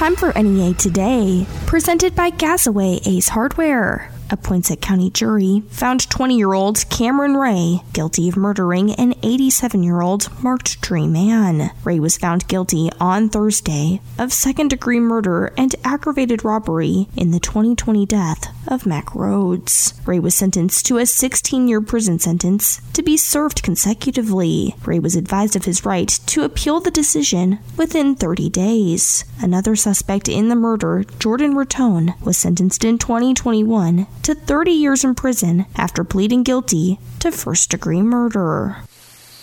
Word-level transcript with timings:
Time 0.00 0.16
for 0.16 0.32
NEA 0.32 0.72
Today, 0.72 1.44
presented 1.66 2.14
by 2.14 2.30
Gasaway 2.30 3.06
Ace 3.06 3.28
Hardware. 3.28 4.10
A 4.32 4.36
Poinsett 4.36 4.80
County 4.80 5.10
jury 5.10 5.64
found 5.70 6.08
20 6.08 6.36
year 6.36 6.52
old 6.52 6.88
Cameron 6.88 7.36
Ray 7.36 7.82
guilty 7.92 8.28
of 8.28 8.36
murdering 8.36 8.92
an 8.92 9.14
87 9.24 9.82
year 9.82 10.02
old 10.02 10.28
marked 10.40 10.80
tree 10.80 11.08
man. 11.08 11.72
Ray 11.82 11.98
was 11.98 12.16
found 12.16 12.46
guilty 12.46 12.90
on 13.00 13.28
Thursday 13.28 14.00
of 14.20 14.32
second 14.32 14.68
degree 14.68 15.00
murder 15.00 15.52
and 15.58 15.74
aggravated 15.82 16.44
robbery 16.44 17.08
in 17.16 17.32
the 17.32 17.40
2020 17.40 18.06
death 18.06 18.54
of 18.68 18.86
Mac 18.86 19.12
Rhodes. 19.16 19.94
Ray 20.06 20.20
was 20.20 20.36
sentenced 20.36 20.86
to 20.86 20.98
a 20.98 21.06
16 21.06 21.66
year 21.66 21.80
prison 21.80 22.20
sentence 22.20 22.80
to 22.92 23.02
be 23.02 23.16
served 23.16 23.64
consecutively. 23.64 24.76
Ray 24.84 25.00
was 25.00 25.16
advised 25.16 25.56
of 25.56 25.64
his 25.64 25.84
right 25.84 26.08
to 26.26 26.44
appeal 26.44 26.78
the 26.78 26.92
decision 26.92 27.58
within 27.76 28.14
30 28.14 28.48
days. 28.48 29.24
Another 29.40 29.74
suspect 29.74 30.28
in 30.28 30.50
the 30.50 30.54
murder, 30.54 31.02
Jordan 31.18 31.56
Raton, 31.56 32.14
was 32.22 32.36
sentenced 32.36 32.84
in 32.84 32.96
2021 32.96 34.06
to 34.22 34.34
30 34.34 34.70
years 34.70 35.04
in 35.04 35.14
prison 35.14 35.66
after 35.76 36.04
pleading 36.04 36.42
guilty 36.42 36.98
to 37.18 37.30
first 37.30 37.70
degree 37.70 38.02
murder. 38.02 38.76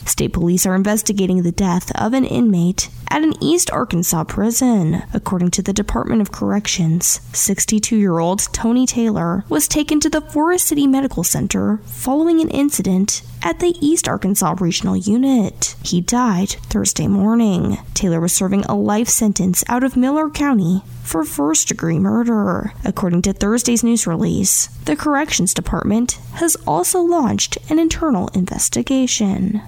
State 0.08 0.34
police 0.34 0.66
are 0.66 0.76
investigating 0.76 1.44
the 1.44 1.52
death 1.52 1.92
of 1.96 2.14
an 2.14 2.24
inmate 2.24 2.90
at 3.10 3.24
an 3.24 3.34
East 3.42 3.70
Arkansas 3.72 4.24
prison. 4.24 5.04
According 5.14 5.52
to 5.52 5.62
the 5.62 5.74
Department 5.74 6.22
of 6.22 6.32
Corrections, 6.32 7.20
62 7.34 7.96
year 7.98 8.20
old 8.20 8.48
Tony 8.54 8.86
Taylor 8.86 9.44
was 9.50 9.68
taken 9.68 10.00
to 10.00 10.10
the 10.10 10.22
Forest 10.22 10.68
City 10.68 10.88
Medical 10.88 11.24
Center 11.24 11.78
following 11.86 12.42
an 12.42 12.50
incident 12.50 13.22
at 13.44 13.60
the 13.60 13.76
East 13.80 14.08
Arkansas 14.08 14.56
Regional 14.60 14.96
Unit. 14.96 15.76
He 15.84 16.02
died 16.02 16.50
Thursday 16.50 17.08
morning. 17.08 17.78
Taylor 17.94 18.20
was 18.20 18.34
serving 18.34 18.64
a 18.66 18.76
life 18.76 19.10
sentence 19.10 19.64
out 19.68 19.84
of 19.84 19.98
Miller 19.98 20.30
County 20.30 20.84
for 21.04 21.24
first 21.24 21.68
degree 21.68 22.00
murder. 22.00 22.74
According 22.84 23.24
to 23.24 23.34
Thursday's 23.34 23.84
news 23.84 24.08
release, 24.08 24.68
the 24.86 24.96
Corrections 24.96 25.54
Department 25.54 26.14
has 26.34 26.56
also 26.66 27.00
launched 27.02 27.58
an 27.70 27.80
internal 27.80 28.28
investigation. 28.30 29.62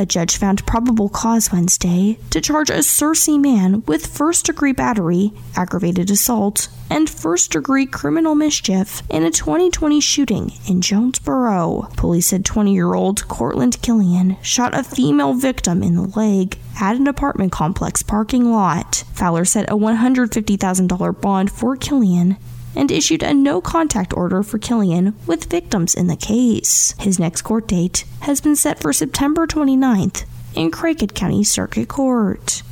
A 0.00 0.06
judge 0.06 0.36
found 0.36 0.64
probable 0.64 1.08
cause 1.08 1.50
Wednesday 1.50 2.20
to 2.30 2.40
charge 2.40 2.70
a 2.70 2.74
Searcy 2.74 3.36
man 3.36 3.82
with 3.86 4.06
first 4.06 4.46
degree 4.46 4.70
battery, 4.70 5.32
aggravated 5.56 6.08
assault, 6.08 6.68
and 6.88 7.10
first 7.10 7.50
degree 7.50 7.84
criminal 7.84 8.36
mischief 8.36 9.02
in 9.10 9.24
a 9.24 9.32
2020 9.32 10.00
shooting 10.00 10.52
in 10.68 10.82
Jonesboro. 10.82 11.88
Police 11.96 12.28
said 12.28 12.44
20 12.44 12.72
year 12.72 12.94
old 12.94 13.26
Cortland 13.26 13.82
Killian 13.82 14.36
shot 14.40 14.72
a 14.72 14.84
female 14.84 15.34
victim 15.34 15.82
in 15.82 15.96
the 15.96 16.02
leg 16.02 16.56
at 16.80 16.94
an 16.94 17.08
apartment 17.08 17.50
complex 17.50 18.00
parking 18.00 18.52
lot. 18.52 19.02
Fowler 19.14 19.44
set 19.44 19.68
a 19.68 19.74
$150,000 19.74 21.20
bond 21.20 21.50
for 21.50 21.76
Killian 21.76 22.36
and 22.78 22.92
issued 22.92 23.24
a 23.24 23.34
no 23.34 23.60
contact 23.60 24.14
order 24.14 24.42
for 24.42 24.56
Killian 24.58 25.14
with 25.26 25.50
victims 25.50 25.94
in 25.94 26.06
the 26.06 26.16
case. 26.16 26.94
His 27.00 27.18
next 27.18 27.42
court 27.42 27.66
date 27.66 28.04
has 28.20 28.40
been 28.40 28.56
set 28.56 28.80
for 28.80 28.92
September 28.92 29.46
29th 29.46 30.24
in 30.54 30.70
Craighead 30.70 31.12
County 31.14 31.42
Circuit 31.42 31.88
Court. 31.88 32.62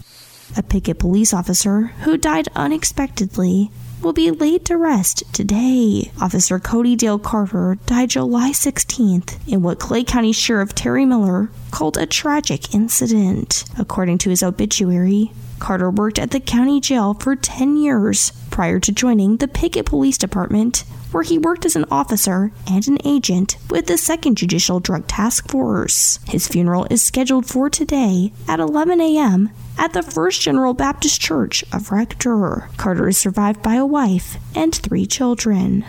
A 0.57 0.63
Piggott 0.63 1.01
police 1.01 1.35
officer 1.35 1.89
who 2.05 2.17
died 2.17 2.49
unexpectedly 2.55 3.71
will 4.01 4.13
be 4.13 4.31
laid 4.31 4.65
to 4.67 4.77
rest 4.77 5.25
today. 5.33 6.13
Officer 6.21 6.61
Cody 6.61 6.95
Dale 6.95 7.19
Carter 7.19 7.77
died 7.87 8.11
July 8.11 8.53
16th 8.53 9.37
in 9.49 9.63
what 9.63 9.81
Clay 9.81 10.05
County 10.05 10.33
Sheriff 10.33 10.75
Terry 10.75 11.05
Miller 11.05 11.51
called 11.73 11.97
a 11.97 12.07
tragic 12.07 12.73
incident. 12.73 13.65
According 13.77 14.19
to 14.19 14.31
his 14.31 14.45
obituary, 14.45 15.33
Carter 15.59 15.91
worked 15.91 16.19
at 16.19 16.31
the 16.31 16.41
county 16.41 16.81
jail 16.81 17.15
for 17.15 17.35
10 17.35 17.77
years 17.77 18.33
prior 18.51 18.79
to 18.81 18.93
joining 18.93 19.37
the 19.37 19.49
Piggott 19.49 19.87
Police 19.87 20.19
Department, 20.19 20.85
where 21.13 21.23
he 21.23 21.39
worked 21.39 21.65
as 21.65 21.77
an 21.77 21.87
officer 21.91 22.53
and 22.71 22.87
an 22.89 22.99
agent 23.05 23.57
with 23.71 23.87
the 23.87 23.95
2nd 23.95 24.35
Judicial 24.35 24.81
Drug 24.81 25.07
Task 25.07 25.49
Force. 25.51 26.19
His 26.29 26.49
funeral 26.49 26.87
is 26.91 27.03
scheduled 27.03 27.47
for 27.47 27.71
today 27.71 28.33
at 28.49 28.61
11 28.61 29.01
a.m. 29.01 29.51
at 29.79 29.93
the 29.93 30.03
First 30.03 30.43
General 30.43 30.75
Baptist 30.75 31.21
Church 31.21 31.65
of 31.73 31.91
Rector. 31.91 32.69
Carter 32.77 33.09
is 33.09 33.19
survived 33.19 33.63
by 33.63 33.75
a 33.75 33.87
wife 33.87 34.37
and 34.55 34.75
three 34.75 35.07
children. 35.07 35.85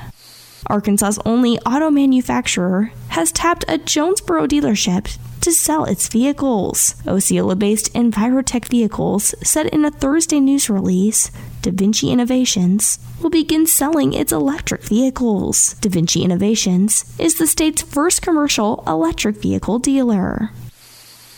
Arkansas's 0.70 1.20
only 1.26 1.58
auto 1.60 1.90
manufacturer 1.90 2.92
has 3.10 3.32
tapped 3.32 3.64
a 3.68 3.78
Jonesboro 3.78 4.48
dealership 4.48 5.18
to 5.42 5.52
sell 5.52 5.86
its 5.86 6.08
vehicles. 6.08 6.96
Osceola 7.08 7.56
based 7.56 7.94
Envirotech 7.94 8.68
Vehicles 8.68 9.34
said 9.44 9.68
in 9.68 9.86
a 9.86 9.92
Thursday 9.92 10.40
news 10.40 10.70
release 10.70 11.32
Da 11.62 11.72
Vinci 11.72 12.12
Innovations 12.12 13.00
will 13.22 13.30
begin 13.30 13.66
selling 13.66 14.14
its 14.14 14.32
electric 14.32 14.84
vehicles. 14.84 15.74
Da 15.76 15.90
Vinci 15.90 16.24
Innovations 16.24 17.14
is 17.20 17.38
the 17.38 17.48
state's 17.48 17.82
first 17.82 18.22
commercial 18.22 18.84
electric 18.88 19.38
vehicle 19.38 19.80
dealer. 19.80 20.52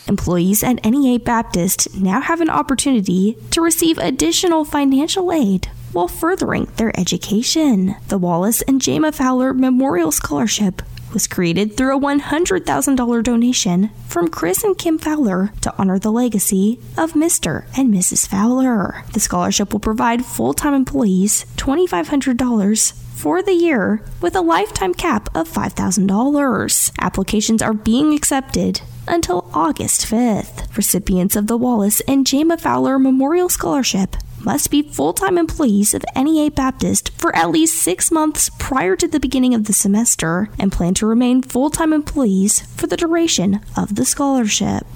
Employees 0.06 0.62
at 0.62 0.84
NEA 0.84 1.20
Baptist 1.20 1.94
now 1.94 2.20
have 2.20 2.40
an 2.40 2.50
opportunity 2.50 3.36
to 3.50 3.60
receive 3.60 3.96
additional 3.98 4.64
financial 4.64 5.32
aid 5.32 5.70
while 5.92 6.08
furthering 6.08 6.66
their 6.76 6.98
education. 6.98 7.96
The 8.08 8.18
Wallace 8.18 8.62
and 8.62 8.80
Jama 8.80 9.12
Fowler 9.12 9.54
Memorial 9.54 10.12
Scholarship 10.12 10.82
was 11.12 11.26
created 11.26 11.76
through 11.76 11.96
a 11.96 12.00
$100,000 12.00 13.22
donation 13.22 13.90
from 14.06 14.28
Chris 14.28 14.64
and 14.64 14.76
Kim 14.76 14.98
Fowler 14.98 15.52
to 15.60 15.74
honor 15.76 15.98
the 15.98 16.12
legacy 16.12 16.78
of 16.96 17.12
Mr. 17.12 17.64
and 17.76 17.92
Mrs. 17.92 18.26
Fowler. 18.26 19.04
The 19.12 19.20
scholarship 19.20 19.72
will 19.72 19.80
provide 19.80 20.24
full 20.24 20.54
time 20.54 20.74
employees 20.74 21.44
$2,500 21.56 22.92
for 23.20 23.42
the 23.42 23.52
year 23.52 24.02
with 24.20 24.34
a 24.34 24.40
lifetime 24.40 24.94
cap 24.94 25.28
of 25.36 25.48
$5,000. 25.48 26.92
Applications 27.00 27.60
are 27.60 27.74
being 27.74 28.14
accepted 28.14 28.80
until 29.06 29.50
August 29.52 30.06
5th. 30.06 30.74
Recipients 30.76 31.36
of 31.36 31.46
the 31.46 31.56
Wallace 31.56 32.00
and 32.08 32.26
Jama 32.26 32.56
Fowler 32.56 32.98
Memorial 32.98 33.48
Scholarship 33.48 34.16
must 34.44 34.70
be 34.70 34.82
full 34.82 35.12
time 35.12 35.38
employees 35.38 35.94
of 35.94 36.04
NEA 36.16 36.50
Baptist 36.50 37.10
for 37.18 37.34
at 37.36 37.50
least 37.50 37.82
six 37.82 38.10
months 38.10 38.50
prior 38.58 38.96
to 38.96 39.08
the 39.08 39.20
beginning 39.20 39.54
of 39.54 39.64
the 39.64 39.72
semester 39.72 40.48
and 40.58 40.72
plan 40.72 40.94
to 40.94 41.06
remain 41.06 41.42
full 41.42 41.70
time 41.70 41.92
employees 41.92 42.60
for 42.76 42.86
the 42.86 42.96
duration 42.96 43.60
of 43.76 43.94
the 43.94 44.04
scholarship. 44.04 44.86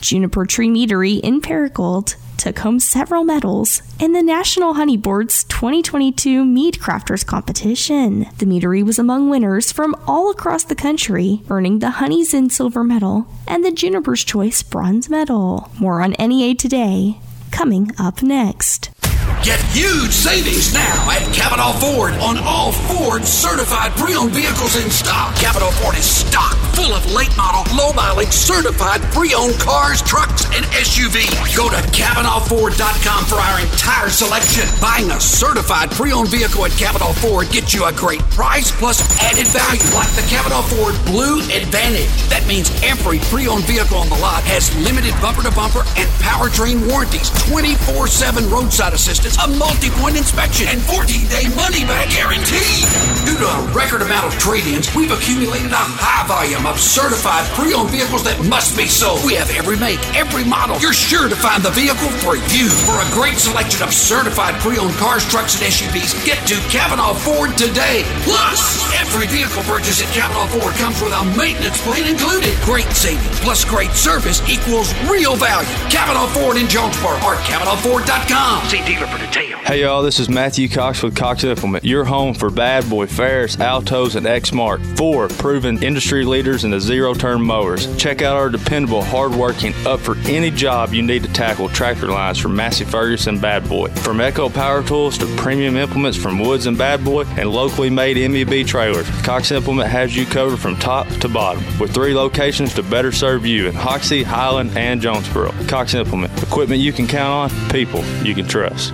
Juniper 0.00 0.44
Tree 0.44 0.68
Meadery 0.68 1.20
in 1.20 1.40
Paragould 1.40 2.16
took 2.36 2.58
home 2.58 2.78
several 2.78 3.24
medals 3.24 3.80
in 3.98 4.12
the 4.12 4.22
National 4.22 4.74
Honey 4.74 4.98
Board's 4.98 5.44
2022 5.44 6.44
Mead 6.44 6.74
Crafters 6.74 7.24
competition. 7.24 8.26
The 8.36 8.44
meadery 8.44 8.84
was 8.84 8.98
among 8.98 9.30
winners 9.30 9.72
from 9.72 9.94
all 10.06 10.30
across 10.30 10.64
the 10.64 10.74
country, 10.74 11.40
earning 11.48 11.78
the 11.78 11.92
Honey's 11.92 12.34
in 12.34 12.50
Silver 12.50 12.84
Medal 12.84 13.26
and 13.48 13.64
the 13.64 13.72
Juniper's 13.72 14.24
Choice 14.24 14.62
Bronze 14.62 15.08
Medal. 15.08 15.70
More 15.78 16.02
on 16.02 16.14
NEA 16.18 16.54
today 16.54 17.18
coming 17.54 17.88
up 18.00 18.20
next. 18.20 18.93
Get 19.42 19.60
huge 19.74 20.12
savings 20.12 20.72
now 20.72 21.10
at 21.10 21.22
Capital 21.34 21.72
Ford 21.80 22.14
on 22.14 22.38
all 22.38 22.72
Ford 22.72 23.24
certified 23.24 23.92
pre-owned 23.92 24.32
vehicles 24.32 24.76
in 24.76 24.90
stock. 24.90 25.34
Capital 25.36 25.70
Ford 25.72 25.96
is 25.96 26.04
stocked 26.04 26.56
full 26.76 26.92
of 26.94 27.04
late 27.12 27.34
model, 27.36 27.62
low 27.76 27.92
mileage 27.92 28.32
certified 28.32 29.00
pre-owned 29.12 29.58
cars, 29.60 30.00
trucks, 30.02 30.46
and 30.56 30.64
SUVs. 30.72 31.56
Go 31.56 31.68
to 31.68 31.76
CapitalFord.com 31.92 33.24
for 33.26 33.36
our 33.36 33.60
entire 33.60 34.08
selection. 34.08 34.68
Buying 34.80 35.10
a 35.10 35.20
certified 35.20 35.90
pre-owned 35.90 36.28
vehicle 36.28 36.64
at 36.64 36.72
Capital 36.72 37.12
Ford 37.14 37.50
gets 37.50 37.74
you 37.74 37.84
a 37.84 37.92
great 37.92 38.22
price 38.30 38.70
plus 38.72 39.00
added 39.22 39.46
value 39.48 39.84
like 39.94 40.10
the 40.16 40.26
Capital 40.28 40.62
Ford 40.62 40.94
Blue 41.04 41.40
Advantage. 41.52 42.10
That 42.28 42.46
means 42.46 42.70
every 42.82 43.18
pre-owned 43.30 43.64
vehicle 43.64 43.98
on 43.98 44.08
the 44.08 44.18
lot 44.18 44.42
has 44.44 44.74
limited 44.84 45.14
bumper-to-bumper 45.20 45.84
and 45.96 46.08
powertrain 46.20 46.88
warranties, 46.88 47.30
24/7 47.48 48.50
roadside 48.50 48.92
assistance 48.92 49.23
a 49.24 49.48
multi-point 49.56 50.20
inspection, 50.20 50.68
and 50.68 50.80
14-day 50.84 51.48
money-back 51.56 52.12
guarantee. 52.12 52.84
Due 53.24 53.40
to 53.40 53.48
a 53.48 53.60
record 53.72 54.04
amount 54.04 54.28
of 54.28 54.36
trade-ins, 54.36 54.92
we've 54.92 55.10
accumulated 55.10 55.72
a 55.72 55.80
high 55.80 56.28
volume 56.28 56.68
of 56.68 56.76
certified 56.76 57.48
pre-owned 57.56 57.88
vehicles 57.88 58.20
that 58.28 58.36
must 58.44 58.76
be 58.76 58.84
sold. 58.84 59.24
We 59.24 59.32
have 59.40 59.48
every 59.56 59.80
make, 59.80 59.96
every 60.12 60.44
model. 60.44 60.76
You're 60.76 60.92
sure 60.92 61.32
to 61.32 61.36
find 61.36 61.64
the 61.64 61.72
vehicle 61.72 62.12
for 62.20 62.36
you. 62.52 62.68
For 62.84 63.00
a 63.00 63.08
great 63.16 63.40
selection 63.40 63.80
of 63.80 63.96
certified 63.96 64.60
pre-owned 64.60 64.92
cars, 65.00 65.24
trucks, 65.24 65.56
and 65.56 65.72
SUVs, 65.72 66.12
get 66.28 66.44
to 66.52 66.60
Cavanaugh 66.68 67.16
Ford 67.16 67.56
today. 67.56 68.04
Plus, 68.28 68.60
every 69.00 69.24
vehicle 69.32 69.64
purchase 69.64 70.04
at 70.04 70.12
Cavanaugh 70.12 70.52
Ford 70.52 70.76
comes 70.76 71.00
with 71.00 71.16
a 71.16 71.24
maintenance 71.32 71.80
plan 71.80 72.04
included. 72.04 72.52
Great 72.68 72.92
savings 72.92 73.40
plus 73.40 73.64
great 73.64 73.92
service 73.92 74.44
equals 74.48 74.92
real 75.08 75.36
value. 75.36 75.68
Cavanaugh 75.88 76.28
Ford 76.28 76.56
in 76.56 76.68
Jonesboro 76.68 77.16
or 77.24 77.40
CavanaughFord.com. 77.48 78.68
See 78.68 78.84
dealer 78.84 79.13
for 79.18 79.24
to 79.24 79.30
tell. 79.30 79.44
Hey 79.60 79.80
y'all, 79.80 80.02
this 80.02 80.20
is 80.20 80.28
Matthew 80.28 80.68
Cox 80.68 81.02
with 81.02 81.16
Cox 81.16 81.44
Implement, 81.44 81.84
your 81.84 82.04
home 82.04 82.34
for 82.34 82.50
Bad 82.50 82.88
Boy, 82.90 83.06
Ferris, 83.06 83.56
Altoz, 83.56 84.14
and 84.14 84.26
Exmark. 84.26 84.84
Four 84.96 85.28
proven 85.28 85.82
industry 85.82 86.24
leaders 86.24 86.64
in 86.64 86.70
the 86.70 86.80
zero-turn 86.80 87.40
mowers. 87.40 87.94
Check 87.96 88.22
out 88.22 88.36
our 88.36 88.50
dependable, 88.50 89.02
hard-working, 89.02 89.72
up 89.86 90.00
for 90.00 90.16
any 90.26 90.50
job 90.50 90.92
you 90.92 91.02
need 91.02 91.22
to 91.22 91.32
tackle 91.32 91.68
tractor 91.68 92.08
lines 92.08 92.38
from 92.38 92.54
Massey 92.54 92.84
Ferguson 92.84 93.38
Bad 93.38 93.68
Boy. 93.68 93.88
From 93.88 94.20
Echo 94.20 94.48
Power 94.48 94.82
Tools 94.82 95.16
to 95.18 95.26
premium 95.36 95.76
implements 95.76 96.18
from 96.18 96.38
Woods 96.38 96.66
and 96.66 96.76
Bad 96.76 97.04
Boy 97.04 97.24
and 97.36 97.50
locally 97.50 97.90
made 97.90 98.16
MEB 98.30 98.66
trailers, 98.66 99.08
Cox 99.22 99.50
Implement 99.50 99.88
has 99.88 100.14
you 100.14 100.26
covered 100.26 100.58
from 100.58 100.76
top 100.76 101.06
to 101.20 101.28
bottom 101.28 101.64
with 101.78 101.94
three 101.94 102.14
locations 102.14 102.74
to 102.74 102.82
better 102.82 103.12
serve 103.12 103.46
you 103.46 103.68
in 103.68 103.74
Hoxie, 103.74 104.22
Highland, 104.22 104.76
and 104.76 105.00
Jonesboro. 105.00 105.52
Cox 105.68 105.94
Implement, 105.94 106.42
equipment 106.42 106.80
you 106.80 106.92
can 106.92 107.06
count 107.06 107.52
on, 107.52 107.70
people 107.70 108.04
you 108.24 108.34
can 108.34 108.46
trust. 108.46 108.92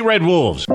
Red 0.00 0.22
Wolves. 0.22 0.66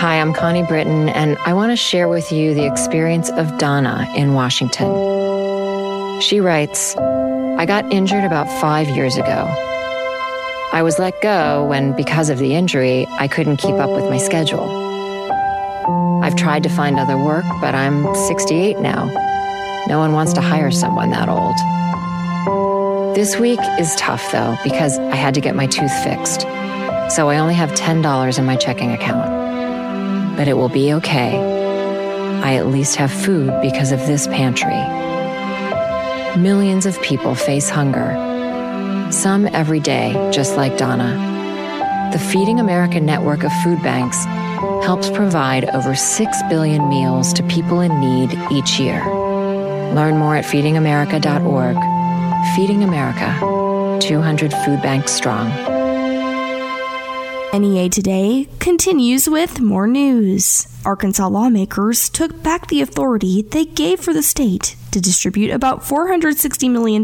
Hi, 0.00 0.20
I'm 0.20 0.32
Connie 0.32 0.62
Britton, 0.62 1.08
and 1.08 1.36
I 1.44 1.52
want 1.54 1.72
to 1.72 1.76
share 1.76 2.08
with 2.08 2.30
you 2.30 2.54
the 2.54 2.66
experience 2.66 3.30
of 3.30 3.58
Donna 3.58 4.06
in 4.14 4.34
Washington. 4.34 6.20
She 6.20 6.40
writes 6.40 6.96
I 6.96 7.66
got 7.66 7.92
injured 7.92 8.24
about 8.24 8.48
five 8.60 8.88
years 8.88 9.16
ago. 9.16 9.46
I 10.72 10.82
was 10.82 10.98
let 10.98 11.20
go 11.22 11.64
when, 11.66 11.96
because 11.96 12.30
of 12.30 12.38
the 12.38 12.54
injury, 12.54 13.06
I 13.18 13.26
couldn't 13.26 13.56
keep 13.56 13.74
up 13.74 13.90
with 13.90 14.04
my 14.04 14.18
schedule. 14.18 14.68
I've 16.22 16.36
tried 16.36 16.62
to 16.62 16.68
find 16.68 17.00
other 17.00 17.16
work, 17.16 17.44
but 17.60 17.74
I'm 17.74 18.14
68 18.14 18.78
now. 18.78 19.06
No 19.88 19.98
one 19.98 20.12
wants 20.12 20.32
to 20.34 20.40
hire 20.40 20.70
someone 20.70 21.10
that 21.10 21.28
old. 21.28 21.56
This 23.16 23.38
week 23.38 23.58
is 23.80 23.94
tough, 23.96 24.30
though, 24.30 24.56
because 24.62 24.98
I 24.98 25.16
had 25.16 25.34
to 25.34 25.40
get 25.40 25.56
my 25.56 25.66
tooth 25.66 25.92
fixed. 26.04 26.46
So 27.10 27.28
I 27.28 27.38
only 27.38 27.54
have 27.54 27.70
$10 27.72 28.38
in 28.38 28.44
my 28.44 28.56
checking 28.56 28.92
account 28.92 29.48
but 30.38 30.46
it 30.46 30.56
will 30.56 30.68
be 30.68 30.94
okay. 30.94 31.36
I 32.44 32.54
at 32.54 32.68
least 32.68 32.94
have 32.94 33.10
food 33.10 33.52
because 33.60 33.90
of 33.90 33.98
this 34.06 34.28
pantry. 34.28 34.78
Millions 36.40 36.86
of 36.86 37.02
people 37.02 37.34
face 37.34 37.68
hunger, 37.68 38.14
some 39.10 39.48
every 39.48 39.80
day, 39.80 40.12
just 40.32 40.56
like 40.56 40.78
Donna. 40.78 41.26
The 42.12 42.20
Feeding 42.20 42.60
America 42.60 43.00
network 43.00 43.42
of 43.42 43.50
food 43.64 43.82
banks 43.82 44.24
helps 44.86 45.10
provide 45.10 45.68
over 45.70 45.96
6 45.96 46.42
billion 46.48 46.88
meals 46.88 47.32
to 47.32 47.42
people 47.42 47.80
in 47.80 47.98
need 47.98 48.38
each 48.52 48.78
year. 48.78 49.04
Learn 49.92 50.18
more 50.18 50.36
at 50.36 50.44
feedingamerica.org. 50.44 51.76
Feeding 52.54 52.84
America, 52.84 53.98
200 54.00 54.52
food 54.64 54.80
banks 54.82 55.10
strong. 55.10 55.50
NEA 57.52 57.88
Today 57.88 58.46
continues 58.58 59.28
with 59.28 59.60
more 59.60 59.86
news. 59.86 60.68
Arkansas 60.84 61.26
lawmakers 61.28 62.10
took 62.10 62.42
back 62.42 62.68
the 62.68 62.82
authority 62.82 63.40
they 63.42 63.64
gave 63.64 64.00
for 64.00 64.12
the 64.12 64.22
state 64.22 64.76
to 64.92 65.00
distribute 65.00 65.50
about 65.50 65.82
$460 65.82 66.70
million 66.70 67.02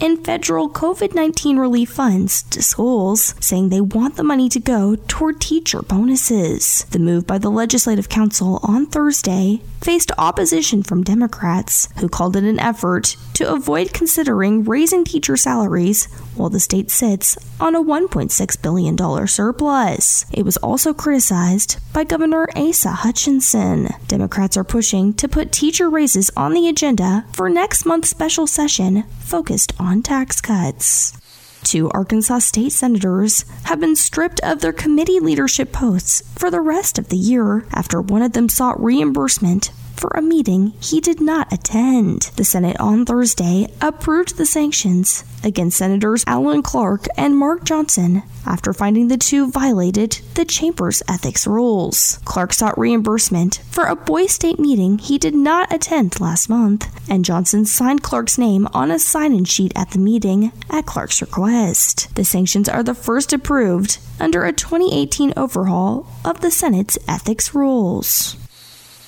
in 0.00 0.24
federal 0.24 0.68
COVID 0.70 1.14
19 1.14 1.58
relief 1.58 1.90
funds 1.90 2.42
to 2.44 2.62
schools, 2.62 3.34
saying 3.40 3.68
they 3.68 3.80
want 3.80 4.16
the 4.16 4.22
money 4.22 4.48
to 4.48 4.60
go 4.60 4.96
toward 5.08 5.40
teacher 5.40 5.82
bonuses. 5.82 6.84
The 6.90 6.98
move 6.98 7.26
by 7.26 7.38
the 7.38 7.50
Legislative 7.50 8.08
Council 8.08 8.60
on 8.62 8.86
Thursday 8.86 9.60
faced 9.80 10.12
opposition 10.16 10.82
from 10.82 11.02
Democrats, 11.02 11.88
who 11.98 12.08
called 12.08 12.36
it 12.36 12.44
an 12.44 12.60
effort 12.60 13.16
to 13.34 13.52
avoid 13.52 13.92
considering 13.92 14.64
raising 14.64 15.04
teacher 15.04 15.36
salaries 15.36 16.06
while 16.36 16.50
the 16.50 16.60
state 16.60 16.90
sits 16.90 17.36
on 17.60 17.74
a 17.74 17.82
$1.6 17.82 18.62
billion 18.62 19.26
surplus. 19.26 20.24
It 20.32 20.44
was 20.44 20.56
also 20.58 20.94
criticized 20.94 21.78
by 21.92 22.04
Governor 22.04 22.48
Asa 22.56 22.90
Hutchinson. 22.90 23.88
Democrats 24.08 24.56
are 24.56 24.64
pushing 24.64 25.12
to 25.14 25.28
put 25.28 25.52
teacher 25.52 25.90
raises 25.90 26.30
on 26.36 26.54
the 26.54 26.68
agenda 26.68 27.01
for 27.32 27.48
next 27.48 27.84
month's 27.84 28.08
special 28.08 28.46
session 28.46 29.02
focused 29.18 29.72
on 29.78 30.02
tax 30.02 30.40
cuts. 30.40 31.12
Two 31.62 31.90
Arkansas 31.90 32.40
state 32.40 32.72
senators 32.72 33.44
have 33.64 33.80
been 33.80 33.96
stripped 33.96 34.40
of 34.40 34.60
their 34.60 34.72
committee 34.72 35.20
leadership 35.20 35.72
posts 35.72 36.22
for 36.36 36.50
the 36.50 36.60
rest 36.60 36.98
of 36.98 37.08
the 37.08 37.16
year 37.16 37.66
after 37.72 38.00
one 38.00 38.22
of 38.22 38.32
them 38.32 38.48
sought 38.48 38.82
reimbursement 38.82 39.70
for 40.02 40.10
a 40.16 40.20
meeting 40.20 40.72
he 40.80 41.00
did 41.00 41.20
not 41.20 41.52
attend. 41.52 42.22
The 42.34 42.44
Senate 42.44 42.76
on 42.80 43.06
Thursday 43.06 43.68
approved 43.80 44.36
the 44.36 44.44
sanctions 44.44 45.22
against 45.44 45.78
Senators 45.78 46.24
Alan 46.26 46.60
Clark 46.60 47.06
and 47.16 47.38
Mark 47.38 47.62
Johnson 47.62 48.24
after 48.44 48.72
finding 48.72 49.06
the 49.06 49.16
two 49.16 49.48
violated 49.52 50.20
the 50.34 50.44
chamber's 50.44 51.04
ethics 51.08 51.46
rules. 51.46 52.18
Clark 52.24 52.52
sought 52.52 52.76
reimbursement 52.76 53.62
for 53.70 53.84
a 53.84 53.94
Boys 53.94 54.32
State 54.32 54.58
meeting 54.58 54.98
he 54.98 55.18
did 55.18 55.36
not 55.36 55.72
attend 55.72 56.18
last 56.18 56.48
month, 56.48 56.88
and 57.08 57.24
Johnson 57.24 57.64
signed 57.64 58.02
Clark's 58.02 58.36
name 58.36 58.66
on 58.74 58.90
a 58.90 58.98
sign 58.98 59.32
in 59.32 59.44
sheet 59.44 59.72
at 59.76 59.92
the 59.92 60.00
meeting 60.00 60.50
at 60.68 60.84
Clark's 60.84 61.22
request. 61.22 62.12
The 62.16 62.24
sanctions 62.24 62.68
are 62.68 62.82
the 62.82 62.92
first 62.92 63.32
approved 63.32 63.98
under 64.18 64.44
a 64.44 64.52
2018 64.52 65.34
overhaul 65.36 66.08
of 66.24 66.40
the 66.40 66.50
Senate's 66.50 66.98
ethics 67.06 67.54
rules. 67.54 68.36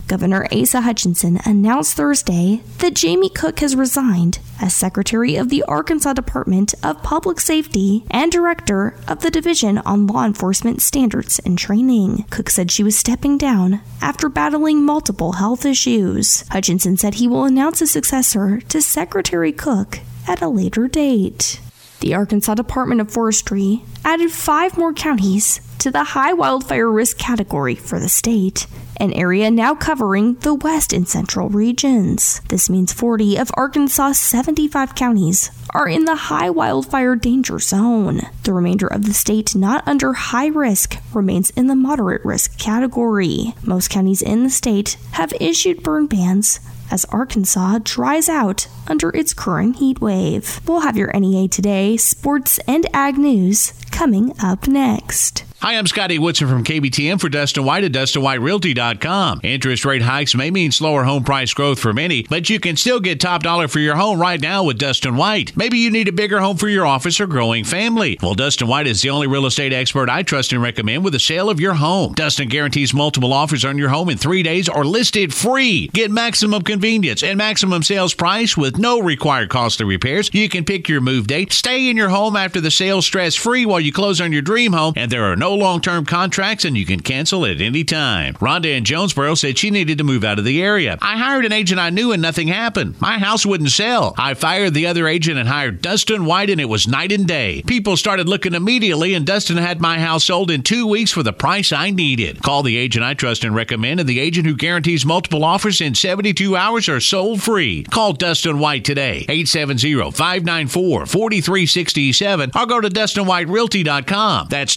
Governor 0.06 0.46
Asa 0.52 0.82
Hutchinson 0.82 1.40
announced 1.44 1.96
Thursday 1.96 2.60
that 2.78 2.94
Jami 2.94 3.28
Cook 3.28 3.60
has 3.60 3.74
resigned 3.74 4.38
as 4.60 4.74
Secretary 4.74 5.36
of 5.36 5.48
the 5.48 5.62
Arkansas 5.64 6.12
Department 6.12 6.74
of 6.82 7.02
Public 7.02 7.40
Safety 7.40 8.04
and 8.10 8.30
Director 8.30 8.94
of 9.08 9.20
the 9.20 9.30
Division 9.30 9.78
on 9.78 10.06
Law 10.06 10.24
Enforcement 10.24 10.82
Standards 10.82 11.38
and 11.40 11.58
Training. 11.58 12.24
Cook 12.30 12.50
said 12.50 12.70
she 12.70 12.84
was 12.84 12.96
stepping 12.96 13.38
down 13.38 13.80
after 14.00 14.28
battling 14.28 14.84
multiple 14.84 15.32
health 15.32 15.64
issues. 15.64 16.44
Hutchinson 16.50 16.96
said 16.96 17.14
he 17.14 17.28
will 17.28 17.44
announce 17.44 17.80
a 17.80 17.86
successor 17.86 18.60
to 18.68 18.82
Secretary 18.82 19.52
Cook 19.52 20.00
at 20.28 20.42
a 20.42 20.48
later 20.48 20.88
date. 20.88 21.60
The 22.04 22.14
Arkansas 22.14 22.56
Department 22.56 23.00
of 23.00 23.10
Forestry 23.10 23.82
added 24.04 24.30
five 24.30 24.76
more 24.76 24.92
counties 24.92 25.62
to 25.78 25.90
the 25.90 26.04
high 26.04 26.34
wildfire 26.34 26.90
risk 26.90 27.16
category 27.16 27.74
for 27.76 27.98
the 27.98 28.10
state, 28.10 28.66
an 28.98 29.14
area 29.14 29.50
now 29.50 29.74
covering 29.74 30.34
the 30.34 30.52
west 30.52 30.92
and 30.92 31.08
central 31.08 31.48
regions. 31.48 32.42
This 32.50 32.68
means 32.68 32.92
40 32.92 33.38
of 33.38 33.50
Arkansas's 33.54 34.20
75 34.20 34.94
counties 34.94 35.50
are 35.70 35.88
in 35.88 36.04
the 36.04 36.14
high 36.14 36.50
wildfire 36.50 37.16
danger 37.16 37.58
zone. 37.58 38.20
The 38.42 38.52
remainder 38.52 38.86
of 38.86 39.06
the 39.06 39.14
state 39.14 39.56
not 39.56 39.88
under 39.88 40.12
high 40.12 40.48
risk 40.48 40.98
remains 41.14 41.48
in 41.50 41.68
the 41.68 41.74
moderate 41.74 42.22
risk 42.22 42.58
category. 42.58 43.54
Most 43.62 43.88
counties 43.88 44.20
in 44.20 44.44
the 44.44 44.50
state 44.50 44.98
have 45.12 45.32
issued 45.40 45.82
burn 45.82 46.06
bans 46.06 46.60
as 46.94 47.04
Arkansas 47.06 47.80
dries 47.82 48.28
out 48.28 48.68
under 48.86 49.10
its 49.10 49.34
current 49.34 49.76
heat 49.76 50.00
wave. 50.00 50.60
We'll 50.64 50.80
have 50.80 50.96
your 50.96 51.12
NEA 51.12 51.48
Today, 51.48 51.96
sports, 51.96 52.60
and 52.68 52.86
ag 52.94 53.18
news 53.18 53.72
coming 53.90 54.32
up 54.40 54.68
next. 54.68 55.44
Hi, 55.64 55.78
I'm 55.78 55.86
Scotty 55.86 56.18
Woodson 56.18 56.46
from 56.46 56.62
KBTM 56.62 57.18
for 57.18 57.30
Dustin 57.30 57.64
White 57.64 57.84
at 57.84 57.92
DustinWhiteRealty.com. 57.92 59.40
Interest 59.42 59.86
rate 59.86 60.02
hikes 60.02 60.34
may 60.34 60.50
mean 60.50 60.70
slower 60.70 61.04
home 61.04 61.24
price 61.24 61.54
growth 61.54 61.78
for 61.78 61.94
many, 61.94 62.24
but 62.24 62.50
you 62.50 62.60
can 62.60 62.76
still 62.76 63.00
get 63.00 63.18
top 63.18 63.42
dollar 63.42 63.66
for 63.66 63.78
your 63.78 63.96
home 63.96 64.20
right 64.20 64.38
now 64.38 64.62
with 64.64 64.76
Dustin 64.76 65.16
White. 65.16 65.56
Maybe 65.56 65.78
you 65.78 65.90
need 65.90 66.06
a 66.06 66.12
bigger 66.12 66.38
home 66.38 66.58
for 66.58 66.68
your 66.68 66.84
office 66.84 67.18
or 67.18 67.26
growing 67.26 67.64
family. 67.64 68.18
Well, 68.22 68.34
Dustin 68.34 68.68
White 68.68 68.86
is 68.86 69.00
the 69.00 69.08
only 69.08 69.26
real 69.26 69.46
estate 69.46 69.72
expert 69.72 70.10
I 70.10 70.22
trust 70.22 70.52
and 70.52 70.60
recommend 70.60 71.02
with 71.02 71.14
the 71.14 71.18
sale 71.18 71.48
of 71.48 71.60
your 71.60 71.72
home. 71.72 72.12
Dustin 72.12 72.50
guarantees 72.50 72.92
multiple 72.92 73.32
offers 73.32 73.64
on 73.64 73.78
your 73.78 73.88
home 73.88 74.10
in 74.10 74.18
three 74.18 74.42
days 74.42 74.68
or 74.68 74.84
listed 74.84 75.32
free. 75.32 75.88
Get 75.94 76.10
maximum 76.10 76.60
convenience 76.60 77.22
and 77.22 77.38
maximum 77.38 77.82
sales 77.82 78.12
price 78.12 78.54
with 78.54 78.76
no 78.76 79.00
required 79.00 79.48
costly 79.48 79.86
repairs. 79.86 80.28
You 80.34 80.50
can 80.50 80.66
pick 80.66 80.90
your 80.90 81.00
move 81.00 81.26
date, 81.26 81.54
stay 81.54 81.88
in 81.88 81.96
your 81.96 82.10
home 82.10 82.36
after 82.36 82.60
the 82.60 82.70
sale 82.70 83.00
stress 83.00 83.34
free 83.34 83.64
while 83.64 83.80
you 83.80 83.94
close 83.94 84.20
on 84.20 84.30
your 84.30 84.42
dream 84.42 84.74
home, 84.74 84.92
and 84.94 85.10
there 85.10 85.24
are 85.24 85.36
no 85.36 85.53
long 85.54 85.80
term 85.80 86.04
contracts, 86.04 86.64
and 86.64 86.76
you 86.76 86.86
can 86.86 87.00
cancel 87.00 87.46
at 87.46 87.60
any 87.60 87.84
time. 87.84 88.34
Rhonda 88.34 88.76
in 88.76 88.84
Jonesboro 88.84 89.34
said 89.34 89.58
she 89.58 89.70
needed 89.70 89.98
to 89.98 90.04
move 90.04 90.24
out 90.24 90.38
of 90.38 90.44
the 90.44 90.62
area. 90.62 90.98
I 91.00 91.16
hired 91.16 91.44
an 91.44 91.52
agent 91.52 91.80
I 91.80 91.90
knew 91.90 92.12
and 92.12 92.22
nothing 92.22 92.48
happened. 92.48 93.00
My 93.00 93.18
house 93.18 93.46
wouldn't 93.46 93.70
sell. 93.70 94.14
I 94.18 94.34
fired 94.34 94.74
the 94.74 94.86
other 94.86 95.06
agent 95.06 95.38
and 95.38 95.48
hired 95.48 95.82
Dustin 95.82 96.24
White, 96.24 96.50
and 96.50 96.60
it 96.60 96.68
was 96.68 96.88
night 96.88 97.12
and 97.12 97.26
day. 97.26 97.62
People 97.66 97.96
started 97.96 98.28
looking 98.28 98.54
immediately, 98.54 99.14
and 99.14 99.26
Dustin 99.26 99.56
had 99.56 99.80
my 99.80 99.98
house 99.98 100.24
sold 100.24 100.50
in 100.50 100.62
two 100.62 100.86
weeks 100.86 101.12
for 101.12 101.22
the 101.22 101.32
price 101.32 101.72
I 101.72 101.90
needed. 101.90 102.42
Call 102.42 102.62
the 102.62 102.76
agent 102.76 103.04
I 103.04 103.14
trust 103.14 103.44
and 103.44 103.54
recommend, 103.54 104.00
and 104.00 104.08
the 104.08 104.20
agent 104.20 104.46
who 104.46 104.56
guarantees 104.56 105.06
multiple 105.06 105.44
offers 105.44 105.80
in 105.80 105.94
72 105.94 106.56
hours 106.56 106.88
are 106.88 107.00
sold 107.00 107.42
free. 107.42 107.84
Call 107.84 108.12
Dustin 108.12 108.58
White 108.58 108.84
today, 108.84 109.24
870 109.28 110.10
594 110.10 111.06
4367, 111.06 112.50
or 112.54 112.66
go 112.66 112.80
to 112.80 112.88
DustinWhiteRealty.com. 112.88 114.48
That's 114.50 114.74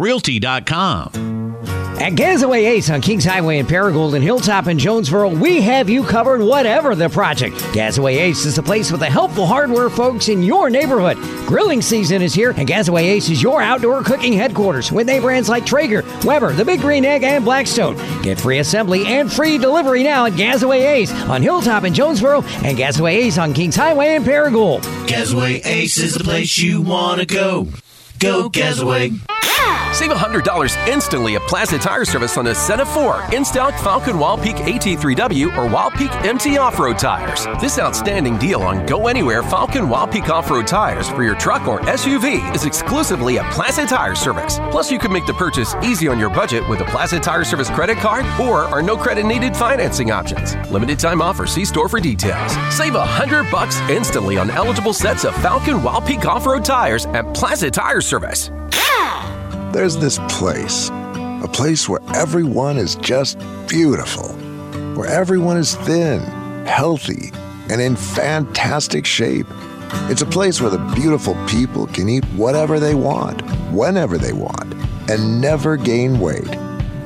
DustinWhiteRealty.com. 0.00 1.40
At 2.00 2.14
Gasaway 2.14 2.66
Ace 2.66 2.88
on 2.88 3.02
Kings 3.02 3.26
Highway 3.26 3.58
in 3.58 3.66
Paragould 3.66 4.14
and 4.14 4.24
Hilltop 4.24 4.68
in 4.68 4.78
Jonesboro, 4.78 5.34
we 5.36 5.60
have 5.60 5.90
you 5.90 6.02
covered 6.02 6.40
whatever 6.40 6.94
the 6.94 7.10
project. 7.10 7.56
Gasaway 7.74 8.16
Ace 8.16 8.46
is 8.46 8.56
the 8.56 8.62
place 8.62 8.90
with 8.90 9.00
the 9.00 9.10
helpful 9.10 9.44
hardware 9.44 9.90
folks 9.90 10.30
in 10.30 10.42
your 10.42 10.70
neighborhood. 10.70 11.18
Grilling 11.46 11.82
season 11.82 12.22
is 12.22 12.32
here, 12.32 12.54
and 12.56 12.66
Gasaway 12.66 13.02
Ace 13.02 13.28
is 13.28 13.42
your 13.42 13.60
outdoor 13.60 14.02
cooking 14.02 14.32
headquarters 14.32 14.90
with 14.90 15.08
name 15.08 15.20
brands 15.20 15.50
like 15.50 15.66
Traeger, 15.66 16.02
Weber, 16.24 16.54
The 16.54 16.64
Big 16.64 16.80
Green 16.80 17.04
Egg, 17.04 17.22
and 17.22 17.44
Blackstone. 17.44 17.96
Get 18.22 18.40
free 18.40 18.60
assembly 18.60 19.04
and 19.04 19.30
free 19.30 19.58
delivery 19.58 20.02
now 20.02 20.24
at 20.24 20.32
Gasaway 20.32 20.90
Ace 20.90 21.12
on 21.24 21.42
Hilltop 21.42 21.84
in 21.84 21.92
Jonesboro 21.92 22.40
and 22.64 22.78
Gasaway 22.78 23.12
Ace 23.12 23.36
on 23.36 23.52
Kings 23.52 23.76
Highway 23.76 24.14
in 24.14 24.24
Paragould. 24.24 24.80
Gasaway 25.06 25.60
Ace 25.66 25.98
is 25.98 26.14
the 26.14 26.24
place 26.24 26.56
you 26.56 26.80
want 26.80 27.20
to 27.20 27.26
go. 27.26 27.68
Go 28.18 28.48
Save 29.92 30.12
$100 30.12 30.88
instantly 30.88 31.36
at 31.36 31.42
Plaza 31.42 31.78
Tire 31.78 32.04
Service 32.04 32.38
on 32.38 32.46
a 32.46 32.54
set 32.54 32.80
of 32.80 32.88
four 32.88 33.22
in 33.34 33.44
stock 33.44 33.74
Falken 33.74 34.18
Wildpeak 34.18 34.54
AT3W 34.54 35.46
or 35.58 35.68
Wildpeak 35.68 36.10
MT 36.24 36.58
off 36.58 36.78
road 36.78 36.98
tires. 36.98 37.46
This 37.60 37.78
outstanding 37.78 38.38
deal 38.38 38.62
on 38.62 38.86
Go 38.86 39.08
Anywhere 39.08 39.42
Falken 39.42 39.90
Wildpeak 39.90 40.28
off 40.28 40.48
road 40.48 40.66
tires 40.66 41.08
for 41.10 41.22
your 41.22 41.34
truck 41.34 41.66
or 41.66 41.80
SUV 41.80 42.54
is 42.54 42.64
exclusively 42.64 43.38
at 43.38 43.52
Plaza 43.52 43.84
Tire 43.84 44.14
Service. 44.14 44.58
Plus, 44.70 44.90
you 44.90 44.98
can 44.98 45.12
make 45.12 45.26
the 45.26 45.34
purchase 45.34 45.74
easy 45.82 46.08
on 46.08 46.18
your 46.18 46.30
budget 46.30 46.66
with 46.68 46.80
a 46.80 46.84
Plaza 46.86 47.18
Tire 47.18 47.44
Service 47.44 47.68
credit 47.68 47.98
card 47.98 48.24
or 48.40 48.64
our 48.66 48.80
no 48.82 48.96
credit 48.96 49.26
needed 49.26 49.56
financing 49.56 50.12
options. 50.12 50.54
Limited 50.70 50.98
time 50.98 51.20
offer, 51.20 51.46
see 51.46 51.64
store 51.64 51.88
for 51.88 52.00
details. 52.00 52.52
Save 52.74 52.94
100 52.94 53.50
bucks 53.50 53.80
instantly 53.90 54.38
on 54.38 54.50
eligible 54.50 54.94
sets 54.94 55.24
of 55.24 55.34
Falken 55.34 55.82
Wildpeak 55.82 56.24
off 56.24 56.46
road 56.46 56.64
tires 56.64 57.06
at 57.06 57.34
Plaza 57.34 57.70
Tire 57.70 58.00
Service. 58.00 58.50
There's 59.72 59.96
this 59.96 60.18
place, 60.28 60.88
a 60.90 61.48
place 61.52 61.88
where 61.88 62.00
everyone 62.12 62.76
is 62.76 62.96
just 62.96 63.38
beautiful, 63.68 64.30
where 64.96 65.08
everyone 65.08 65.56
is 65.56 65.76
thin, 65.76 66.18
healthy, 66.66 67.30
and 67.68 67.80
in 67.80 67.94
fantastic 67.94 69.06
shape. 69.06 69.46
It's 70.10 70.22
a 70.22 70.26
place 70.26 70.60
where 70.60 70.70
the 70.70 70.92
beautiful 70.96 71.36
people 71.46 71.86
can 71.86 72.08
eat 72.08 72.24
whatever 72.34 72.80
they 72.80 72.96
want, 72.96 73.42
whenever 73.70 74.18
they 74.18 74.32
want, 74.32 74.74
and 75.08 75.40
never 75.40 75.76
gain 75.76 76.18
weight. 76.18 76.52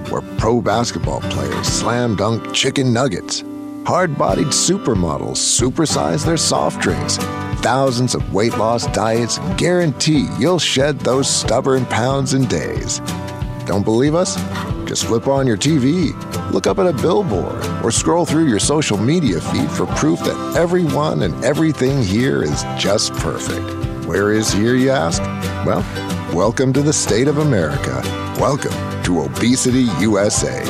Where 0.09 0.23
pro 0.39 0.63
basketball 0.63 1.21
players 1.21 1.67
slam 1.67 2.17
dunk 2.17 2.55
chicken 2.55 2.95
nuggets, 2.95 3.45
hard 3.87 4.17
bodied 4.17 4.47
supermodels 4.47 5.37
supersize 5.37 6.25
their 6.25 6.39
soft 6.39 6.81
drinks 6.81 7.19
thousands 7.65 8.15
of 8.15 8.35
weight 8.35 8.55
loss 8.59 8.87
diets 8.89 9.39
guarantee 9.57 10.29
you'll 10.39 10.59
shed 10.59 11.01
those 11.01 11.27
stubborn 11.27 11.87
pounds 11.87 12.35
in 12.35 12.45
days. 12.45 13.01
Don't 13.65 13.85
believe 13.85 14.15
us? 14.15 14.37
Just 14.87 15.07
flip 15.07 15.29
on 15.29 15.47
your 15.47 15.57
TV, 15.57 16.13
look 16.53 16.67
up 16.67 16.79
at 16.79 16.87
a 16.87 16.93
billboard, 16.93 17.65
or 17.83 17.91
scroll 17.91 18.27
through 18.27 18.49
your 18.49 18.59
social 18.59 18.99
media 18.99 19.41
feed 19.41 19.71
for 19.71 19.87
proof 19.97 20.21
that 20.21 20.57
everyone 20.59 21.23
and 21.23 21.43
everything 21.43 22.03
here 22.03 22.43
is 22.43 22.65
just 22.77 23.15
perfect. 23.15 23.65
Where 24.07 24.31
is 24.31 24.53
here, 24.53 24.75
you 24.75 24.91
ask? 24.91 25.23
Well, 25.65 25.81
welcome 26.35 26.71
to 26.75 26.83
the 26.83 26.93
state 26.93 27.29
of 27.29 27.39
America. 27.39 28.03
Welcome 28.39 28.75
to 29.05 29.23
Obesity 29.23 29.87
USA. 30.01 30.63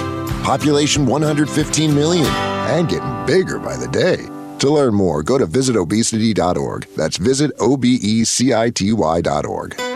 Population 0.44 1.06
115 1.06 1.92
million 1.92 2.26
and 2.26 2.88
getting 2.88 3.26
bigger 3.26 3.58
by 3.58 3.76
the 3.76 3.88
day. 3.88 4.28
To 4.64 4.71
learn 4.71 4.94
more, 4.94 5.23
go 5.23 5.37
to 5.37 5.47
visitobesity.org. 5.47 6.87
That's 6.97 7.18
visit 7.18 7.50
O-B-E-C-I-T-Y.org. 7.61 8.16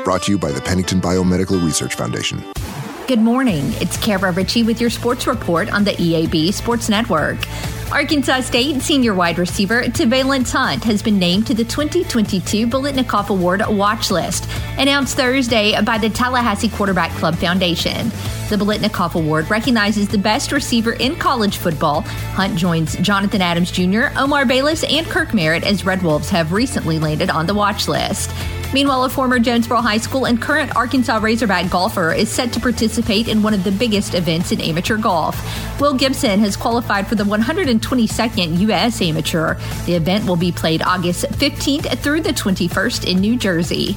Brought 0.04 0.22
to 0.24 0.32
you 0.32 0.38
by 0.38 0.52
the 0.52 0.60
Pennington 0.60 1.00
Biomedical 1.00 1.64
Research 1.64 1.94
Foundation. 1.94 2.44
Good 3.06 3.20
morning. 3.20 3.72
It's 3.80 3.96
Kara 3.96 4.30
Ritchie 4.30 4.64
with 4.64 4.78
your 4.78 4.90
sports 4.90 5.26
report 5.26 5.72
on 5.72 5.84
the 5.84 5.92
EAB 5.92 6.52
Sports 6.52 6.90
Network. 6.90 7.38
Arkansas 7.90 8.42
State 8.42 8.82
senior 8.82 9.14
wide 9.14 9.38
receiver 9.38 9.82
Te'Vailance 9.82 10.52
Hunt 10.52 10.84
has 10.84 11.02
been 11.02 11.18
named 11.18 11.46
to 11.46 11.54
the 11.54 11.64
2022 11.64 12.66
Biletnikoff 12.66 13.30
Award 13.30 13.62
watch 13.66 14.10
list, 14.10 14.46
announced 14.76 15.16
Thursday 15.16 15.80
by 15.80 15.96
the 15.96 16.10
Tallahassee 16.10 16.68
Quarterback 16.68 17.10
Club 17.12 17.34
Foundation. 17.36 18.10
The 18.50 18.56
Biletnikoff 18.56 19.14
Award 19.14 19.50
recognizes 19.50 20.06
the 20.06 20.18
best 20.18 20.52
receiver 20.52 20.92
in 20.92 21.16
college 21.16 21.56
football. 21.56 22.02
Hunt 22.02 22.58
joins 22.58 22.94
Jonathan 22.96 23.40
Adams 23.40 23.70
Jr., 23.70 24.08
Omar 24.16 24.44
Bayless, 24.44 24.84
and 24.84 25.06
Kirk 25.06 25.32
Merritt 25.32 25.64
as 25.64 25.86
Red 25.86 26.02
Wolves 26.02 26.28
have 26.28 26.52
recently 26.52 26.98
landed 26.98 27.30
on 27.30 27.46
the 27.46 27.54
watch 27.54 27.88
list. 27.88 28.30
Meanwhile, 28.72 29.04
a 29.04 29.08
former 29.08 29.38
Jonesboro 29.38 29.80
High 29.80 29.98
School 29.98 30.26
and 30.26 30.40
current 30.40 30.76
Arkansas 30.76 31.18
Razorback 31.18 31.70
golfer 31.70 32.12
is 32.12 32.28
set 32.28 32.52
to 32.52 32.60
participate 32.60 33.26
in 33.26 33.42
one 33.42 33.54
of 33.54 33.64
the 33.64 33.72
biggest 33.72 34.14
events 34.14 34.52
in 34.52 34.60
amateur 34.60 34.98
golf. 34.98 35.40
Will 35.80 35.94
Gibson 35.94 36.40
has 36.40 36.56
qualified 36.56 37.06
for 37.06 37.14
the 37.14 37.24
122nd 37.24 38.58
U.S. 38.60 39.00
Amateur. 39.00 39.54
The 39.86 39.94
event 39.94 40.26
will 40.26 40.36
be 40.36 40.52
played 40.52 40.82
August 40.82 41.24
15th 41.24 41.98
through 42.00 42.20
the 42.20 42.32
21st 42.32 43.10
in 43.10 43.20
New 43.20 43.36
Jersey. 43.36 43.96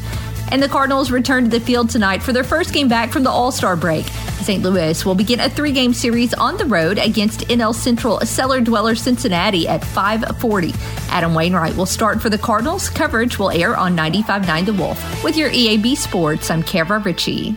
And 0.51 0.61
the 0.61 0.67
Cardinals 0.67 1.11
return 1.11 1.45
to 1.45 1.49
the 1.49 1.59
field 1.59 1.89
tonight 1.89 2.21
for 2.21 2.33
their 2.33 2.43
first 2.43 2.73
game 2.73 2.87
back 2.89 3.09
from 3.11 3.23
the 3.23 3.29
All 3.29 3.51
Star 3.51 3.75
break. 3.75 4.05
St. 4.41 4.61
Louis 4.63 5.05
will 5.05 5.15
begin 5.15 5.39
a 5.39 5.49
three 5.49 5.71
game 5.71 5.93
series 5.93 6.33
on 6.33 6.57
the 6.57 6.65
road 6.65 6.97
against 6.97 7.47
NL 7.47 7.73
Central 7.73 8.19
cellar 8.21 8.59
dweller 8.59 8.95
Cincinnati 8.95 9.67
at 9.67 9.83
540. 9.83 10.73
Adam 11.09 11.33
Wainwright 11.33 11.75
will 11.75 11.85
start 11.85 12.21
for 12.21 12.29
the 12.29 12.37
Cardinals. 12.37 12.89
Coverage 12.89 13.39
will 13.39 13.51
air 13.51 13.77
on 13.77 13.95
95.9 13.95 14.65
The 14.65 14.73
Wolf. 14.73 15.23
With 15.23 15.37
your 15.37 15.49
EAB 15.51 15.95
Sports, 15.95 16.51
I'm 16.51 16.63
Kara 16.63 16.99
Ritchie. 16.99 17.55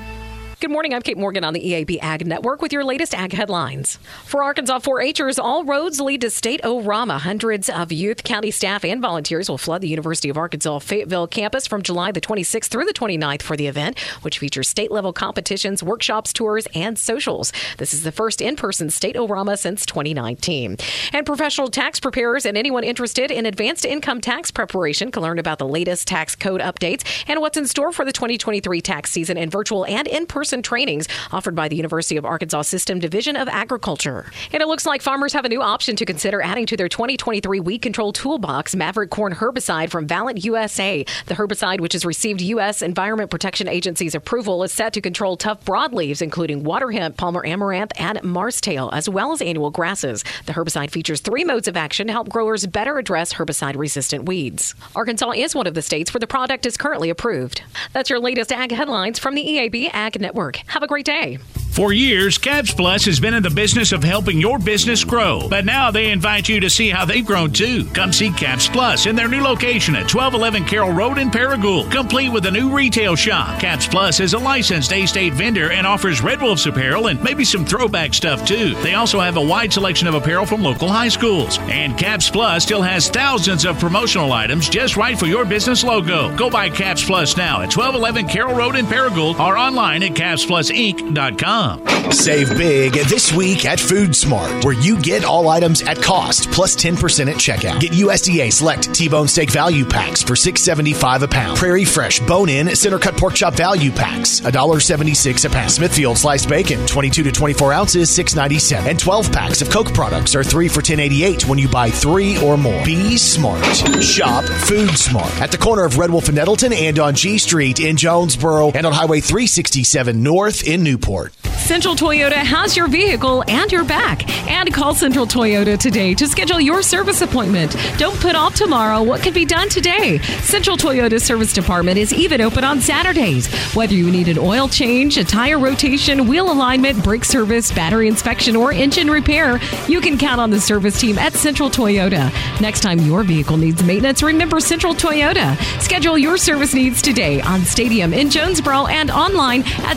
Good 0.61 0.71
morning. 0.71 0.95
I'm 0.95 1.03
Kate 1.03 1.19
Morgan 1.19 1.45
on 1.45 1.53
the 1.53 1.61
EAB 1.61 1.99
Ag 2.01 2.27
Network 2.27 2.63
with 2.63 2.73
your 2.73 2.85
latest 2.85 3.13
ag 3.13 3.33
headlines. 3.33 3.99
For 4.25 4.43
Arkansas 4.43 4.79
4-Hers, 4.79 5.39
all 5.39 5.65
roads 5.65 6.01
lead 6.01 6.21
to 6.23 6.31
State 6.31 6.61
O-Rama. 6.63 7.19
Hundreds 7.19 7.69
of 7.69 7.93
youth, 7.93 8.25
county 8.25 8.51
staff, 8.51 8.85
and 8.85 9.03
volunteers 9.03 9.49
will 9.49 9.59
flood 9.59 9.83
the 9.83 9.89
University 9.89 10.29
of 10.29 10.39
Arkansas 10.39 10.79
Fayetteville 10.79 11.27
campus 11.27 11.67
from 11.67 11.83
July 11.83 12.13
the 12.13 12.21
26th 12.21 12.67
through 12.67 12.85
the 12.85 12.93
29th 12.93 13.43
for 13.43 13.57
the 13.57 13.67
event, 13.67 13.99
which 14.23 14.39
features 14.39 14.69
state-level 14.69 15.13
competitions, 15.13 15.83
workshops, 15.83 16.33
tours, 16.33 16.67
and 16.75 16.99
socials. 16.99 17.53
This 17.79 17.93
is 17.93 18.03
the 18.03 18.13
first 18.13 18.41
in-person 18.41 18.91
State 18.91 19.17
O-Rama 19.17 19.57
since 19.57 19.85
2019. 19.85 20.77
And 21.13 21.27
professional 21.27 21.69
tax 21.69 22.01
preparers 22.01 22.47
and 22.47 22.57
anyone 22.57 22.85
interested 22.85 23.31
in 23.31 23.45
advanced 23.45 23.85
income 23.85 24.21
tax 24.21 24.51
preparation 24.51 25.11
can 25.11 25.23
learn 25.23 25.39
about 25.39 25.59
the 25.59 25.69
latest 25.69 26.07
tax 26.07 26.37
code 26.37 26.61
updates 26.61 27.05
and 27.27 27.41
what's 27.41 27.59
in 27.59 27.67
store 27.67 27.93
for 27.93 28.05
the 28.05 28.13
2023 28.13 28.81
tax 28.81 29.11
season 29.11 29.37
in 29.37 29.51
virtual 29.51 29.85
and 29.87 30.07
in-person 30.53 30.63
trainings 30.63 31.09
offered 31.33 31.55
by 31.55 31.69
the 31.69 31.77
University 31.77 32.19
of 32.19 32.25
Arkansas 32.27 32.63
System 32.63 32.99
Division 32.99 33.35
of 33.35 33.49
Agriculture. 33.49 34.31
And 34.53 34.63
it 34.63 34.69
looks 34.69 34.85
like 34.85 35.01
farmers 35.01 35.33
have 35.33 35.47
a 35.47 35.49
new 35.49 35.63
option 35.63 35.97
to 35.97 36.05
consider 36.05 36.43
adding 36.43 36.67
to 36.67 36.77
their 36.77 36.89
2023 36.89 37.61
weed 37.61 37.79
control 37.79 38.13
toolbox 38.13 38.77
Maverick 38.77 39.09
Corn 39.11 39.35
herbicide 39.35 39.91
from 39.91 40.07
Valent 40.07 40.45
USA. 40.45 41.05
The 41.27 41.35
herbicide, 41.35 41.81
which 41.81 41.95
has 41.95 42.05
received 42.05 42.43
U.S. 42.43 42.83
Environment 42.83 43.31
Protection 43.31 43.69
Agency's 43.69 44.15
approval, 44.15 44.63
is 44.65 44.73
set 44.73 44.93
to 44.93 45.01
control 45.01 45.39
tough 45.39 45.65
broadleaves, 45.65 46.21
including 46.21 46.63
water 46.63 46.91
hemp, 46.91 47.17
Palmer 47.17 47.45
amaranth, 47.47 47.93
and 47.99 48.19
marestail, 48.19 48.93
as 48.93 49.09
well 49.09 49.33
as 49.33 49.41
annual 49.41 49.71
grasses. 49.71 50.25
The 50.45 50.53
herbicide 50.53 50.91
features 50.91 51.21
three 51.21 51.45
modes 51.45 51.69
of 51.69 51.77
action 51.77 52.09
to 52.09 52.13
help 52.13 52.29
growers 52.29 52.67
better 52.67 52.99
address 52.99 53.33
herbicide 53.33 53.77
resistant 53.77 54.27
weeds. 54.27 54.75
Arkansas 54.95 55.31
is 55.31 55.55
one 55.55 55.67
of 55.67 55.75
the 55.75 55.83
states 55.83 56.13
where 56.13 56.21
the 56.21 56.27
product 56.27 56.67
is 56.67 56.77
currently 56.77 57.09
approved. 57.09 57.63
That's 57.95 58.11
your 58.11 58.21
latest 58.21 58.53
ag 58.53 58.73
headlines 58.73 59.19
from 59.19 59.35
the 59.35 59.43
EAB 59.43 59.91
Ag 59.95 60.21
Network. 60.21 60.34
Have 60.67 60.83
a 60.83 60.87
great 60.87 61.07
day. 61.07 61.39
For 61.75 61.93
years, 61.93 62.39
Cabs 62.39 62.73
Plus 62.73 63.05
has 63.07 63.19
been 63.19 63.35
in 63.35 63.43
the 63.43 63.51
business 63.51 63.91
of 63.91 64.05
helping 64.05 64.39
your 64.39 64.61
business 64.61 65.03
grow, 65.03 65.49
but 65.49 65.65
now 65.65 65.91
they 65.91 66.13
invite 66.13 66.49
you 66.49 66.61
to 66.61 66.71
see 66.71 66.89
how 66.89 67.05
they've 67.05 67.27
grown 67.27 67.53
too. 67.53 67.85
Come 67.87 68.13
see 68.13 68.31
Cabs 68.31 68.69
Plus 68.69 69.07
in 69.07 69.17
their 69.17 69.27
new 69.27 69.43
location 69.43 69.97
at 69.97 70.03
1211 70.03 70.69
Carroll 70.69 70.93
Road 70.93 71.19
in 71.19 71.33
Paragould, 71.33 71.91
complete 71.91 72.29
with 72.29 72.47
a 72.47 72.51
new 72.53 72.71
retail 72.71 73.17
shop. 73.17 73.59
Cabs 73.59 73.89
Plus 73.89 74.21
is 74.21 74.35
a 74.35 74.39
licensed 74.39 74.93
A-State 74.93 75.33
vendor 75.33 75.73
and 75.73 75.85
offers 75.85 76.23
Red 76.23 76.41
Wolves 76.41 76.65
apparel 76.65 77.09
and 77.09 77.21
maybe 77.25 77.45
some 77.45 77.65
throwback 77.67 78.15
stuff 78.15 78.47
too. 78.47 78.75
They 78.77 78.95
also 78.95 79.19
have 79.19 79.37
a 79.37 79.45
wide 79.45 79.73
selection 79.73 80.07
of 80.07 80.15
apparel 80.15 80.47
from 80.47 80.63
local 80.63 80.89
high 80.89 81.09
schools. 81.09 81.59
And 81.63 81.99
Cabs 81.99 82.31
Plus 82.31 82.63
still 82.63 82.83
has 82.83 83.09
thousands 83.09 83.65
of 83.65 83.81
promotional 83.81 84.33
items 84.33 84.69
just 84.69 84.97
right 84.97 85.19
for 85.19 85.27
your 85.27 85.45
business 85.45 85.83
logo. 85.83 86.37
Go 86.37 86.51
buy 86.51 86.71
Cabs 86.71 87.05
Plus 87.05 87.37
now 87.37 87.63
at 87.63 87.77
1211 87.77 88.29
Carroll 88.29 88.55
Road 88.55 88.77
in 88.77 88.87
Paragould 88.87 89.41
or 89.41 89.59
online 89.59 90.05
at 90.05 90.15
TaskPlusInc.com. 90.25 92.13
Save 92.13 92.57
big 92.57 92.93
this 92.93 93.33
week 93.33 93.65
at 93.67 93.79
Food 93.79 94.17
Smart, 94.17 94.65
where 94.65 94.75
you 94.75 95.01
get 95.01 95.25
all 95.25 95.49
items 95.49 95.83
at 95.83 96.01
cost 96.01 96.51
plus 96.51 96.75
10% 96.77 97.31
at 97.31 97.37
checkout. 97.37 97.81
Get 97.81 97.93
USDA 97.93 98.53
select 98.53 98.95
T-bone 98.95 99.29
steak 99.29 99.51
value 99.51 99.85
packs 99.85 100.23
for 100.23 100.35
$6.75 100.35 101.23
a 101.23 101.29
pound. 101.29 101.59
Prairie 101.59 101.85
Fresh 101.85 102.21
bone-in 102.21 102.75
center 102.75 102.99
cut 102.99 103.17
pork 103.17 103.35
chop 103.35 103.55
value 103.55 103.91
packs, 103.91 104.41
$1.76 104.41 105.45
a 105.45 105.51
pound. 105.51 105.71
Smithfield 105.71 106.17
sliced 106.17 106.49
bacon, 106.49 106.87
22 106.87 107.23
to 107.25 107.33
24 107.33 107.73
ounces, 107.73 108.11
$6.97. 108.11 108.87
And 108.87 108.99
12 108.99 109.31
packs 109.33 109.61
of 109.61 109.71
Coke 109.71 109.93
products 109.93 110.35
are 110.35 110.45
3 110.45 110.69
for 110.69 110.81
$10.88 110.81 111.47
when 111.47 111.59
you 111.59 111.69
buy 111.69 111.91
3 111.91 112.39
or 112.39 112.57
more. 112.57 112.85
Be 112.85 113.17
smart. 113.19 113.65
Shop 114.03 114.45
Food 114.45 114.97
Smart 114.97 115.41
at 115.41 115.51
the 115.51 115.59
corner 115.59 115.85
of 115.85 115.99
Red 115.99 116.11
Wolf 116.11 116.29
and 116.29 116.37
Nettleton 116.37 116.73
and 116.73 116.99
on 116.99 117.15
G 117.15 117.39
Street 117.39 117.81
in 117.81 117.97
Jonesboro 117.97 118.71
and 118.73 118.87
on 118.87 118.93
Highway 118.93 119.21
367 119.21 120.14
North 120.15 120.67
in 120.67 120.83
Newport. 120.83 121.35
Central 121.65 121.95
Toyota 121.95 122.35
has 122.35 122.77
your 122.77 122.89
vehicle 122.89 123.43
and 123.49 123.73
your 123.73 123.85
back. 123.85 124.29
And 124.51 124.73
call 124.73 124.95
Central 124.95 125.27
Toyota 125.27 125.79
today 125.79 126.13
to 126.13 126.29
schedule 126.29 126.61
your 126.61 126.83
service 126.83 127.23
appointment. 127.23 127.75
Don't 127.97 128.21
put 128.21 128.35
off 128.35 128.55
tomorrow 128.55 129.03
what 129.03 129.23
can 129.23 129.33
be 129.33 129.47
done 129.47 129.71
today. 129.71 130.19
Central 130.43 130.77
Toyota 130.77 131.19
Service 131.19 131.55
Department 131.55 131.97
is 131.97 132.13
even 132.13 132.43
open 132.43 132.65
on 132.65 132.83
Saturdays. 132.83 133.47
Whether 133.75 133.95
you 133.95 134.11
need 134.11 134.29
an 134.29 134.39
oil 134.39 134.69
change, 134.69 135.17
a 135.17 135.25
tire 135.25 135.59
rotation, 135.59 136.29
wheel 136.29 136.53
alignment, 136.53 137.03
brake 137.03 137.25
service, 137.25 137.73
battery 137.73 138.09
inspection, 138.09 138.57
or 138.57 138.71
engine 138.71 139.11
repair, 139.11 139.59
you 139.89 140.03
can 140.03 140.19
count 140.19 140.43
on 140.43 140.51
the 140.51 140.61
service 140.61 141.01
team 141.01 141.17
at 141.19 141.33
Central 141.33 141.71
Toyota. 141.71 142.31
Next 142.61 142.81
time 142.81 142.99
your 142.99 143.23
vehicle 143.25 143.57
needs 143.57 143.83
maintenance, 143.83 144.23
remember 144.23 144.61
Central 144.61 144.95
Toyota. 144.95 145.57
Schedule 145.81 146.19
your 146.19 146.37
service 146.37 146.75
needs 146.75 147.01
today 147.01 147.41
on 147.41 147.63
Stadium 147.63 148.13
in 148.13 148.29
Jonesboro 148.29 148.87
and 148.87 149.11
online 149.11 149.63
at 149.85 149.97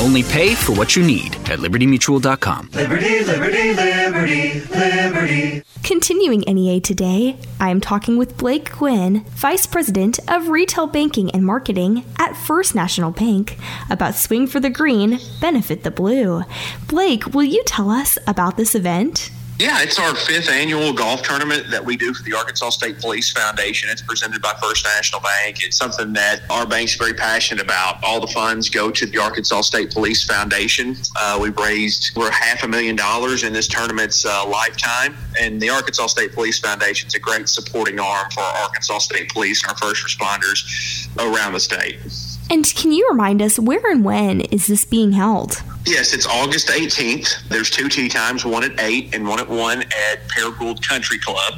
Only 0.00 0.22
pay 0.22 0.54
for 0.54 0.72
what 0.74 0.94
you 0.94 1.04
need 1.04 1.34
at 1.50 1.58
libertymutual.com. 1.58 2.70
Liberty, 2.72 3.24
liberty, 3.24 3.72
liberty, 3.74 4.60
liberty. 4.60 5.62
Continuing 5.82 6.44
NEA 6.46 6.80
today, 6.80 7.36
I 7.58 7.70
am 7.70 7.80
talking 7.80 8.16
with 8.16 8.36
Blake 8.36 8.70
Gwynn, 8.70 9.24
Vice 9.30 9.66
President 9.66 10.20
of 10.28 10.50
Retail 10.50 10.86
Banking 10.86 11.32
and 11.32 11.44
Marketing 11.44 12.04
at 12.18 12.36
First 12.36 12.76
National 12.76 13.10
Bank, 13.10 13.58
about 13.90 14.14
Swing 14.14 14.46
for 14.46 14.60
the 14.60 14.70
Green, 14.70 15.18
Benefit 15.40 15.82
the 15.82 15.90
Blue. 15.90 16.44
Blake, 16.86 17.34
will 17.34 17.42
you 17.42 17.64
tell 17.66 17.90
us 17.90 18.18
about 18.26 18.56
this 18.56 18.76
event? 18.76 19.30
Yeah, 19.58 19.82
it's 19.82 19.98
our 19.98 20.14
fifth 20.14 20.48
annual 20.48 20.92
golf 20.92 21.22
tournament 21.22 21.68
that 21.72 21.84
we 21.84 21.96
do 21.96 22.14
for 22.14 22.22
the 22.22 22.32
Arkansas 22.32 22.70
State 22.70 23.00
Police 23.00 23.32
Foundation. 23.32 23.90
It's 23.90 24.02
presented 24.02 24.40
by 24.40 24.54
First 24.62 24.84
National 24.84 25.20
Bank. 25.20 25.64
It's 25.64 25.76
something 25.76 26.12
that 26.12 26.42
our 26.48 26.64
bank's 26.64 26.94
very 26.94 27.12
passionate 27.12 27.60
about. 27.60 27.98
All 28.04 28.20
the 28.20 28.28
funds 28.28 28.68
go 28.70 28.92
to 28.92 29.04
the 29.04 29.18
Arkansas 29.18 29.62
State 29.62 29.90
Police 29.90 30.22
Foundation. 30.24 30.94
Uh, 31.16 31.40
we've 31.42 31.56
raised 31.56 32.16
over 32.16 32.30
half 32.30 32.62
a 32.62 32.68
million 32.68 32.94
dollars 32.94 33.42
in 33.42 33.52
this 33.52 33.66
tournament's 33.66 34.24
uh, 34.24 34.46
lifetime, 34.48 35.16
and 35.40 35.60
the 35.60 35.70
Arkansas 35.70 36.06
State 36.06 36.34
Police 36.34 36.60
Foundation 36.60 37.08
is 37.08 37.16
a 37.16 37.18
great 37.18 37.48
supporting 37.48 37.98
arm 37.98 38.30
for 38.30 38.42
our 38.42 38.62
Arkansas 38.62 38.98
State 38.98 39.28
Police 39.32 39.64
and 39.64 39.72
our 39.72 39.76
first 39.78 40.06
responders 40.06 41.08
around 41.18 41.54
the 41.54 41.60
state. 41.60 41.98
And 42.48 42.64
can 42.76 42.92
you 42.92 43.08
remind 43.10 43.42
us 43.42 43.58
where 43.58 43.84
and 43.90 44.04
when 44.04 44.42
is 44.42 44.68
this 44.68 44.84
being 44.84 45.12
held? 45.12 45.64
Yes, 45.88 46.12
it's 46.12 46.26
August 46.26 46.68
18th. 46.68 47.48
There's 47.48 47.70
two 47.70 47.88
tee 47.88 48.10
times, 48.10 48.44
one 48.44 48.62
at 48.62 48.78
8 48.78 49.14
and 49.14 49.26
one 49.26 49.40
at 49.40 49.48
1 49.48 49.80
at 49.80 50.28
Paragould 50.28 50.86
Country 50.86 51.18
Club. 51.18 51.54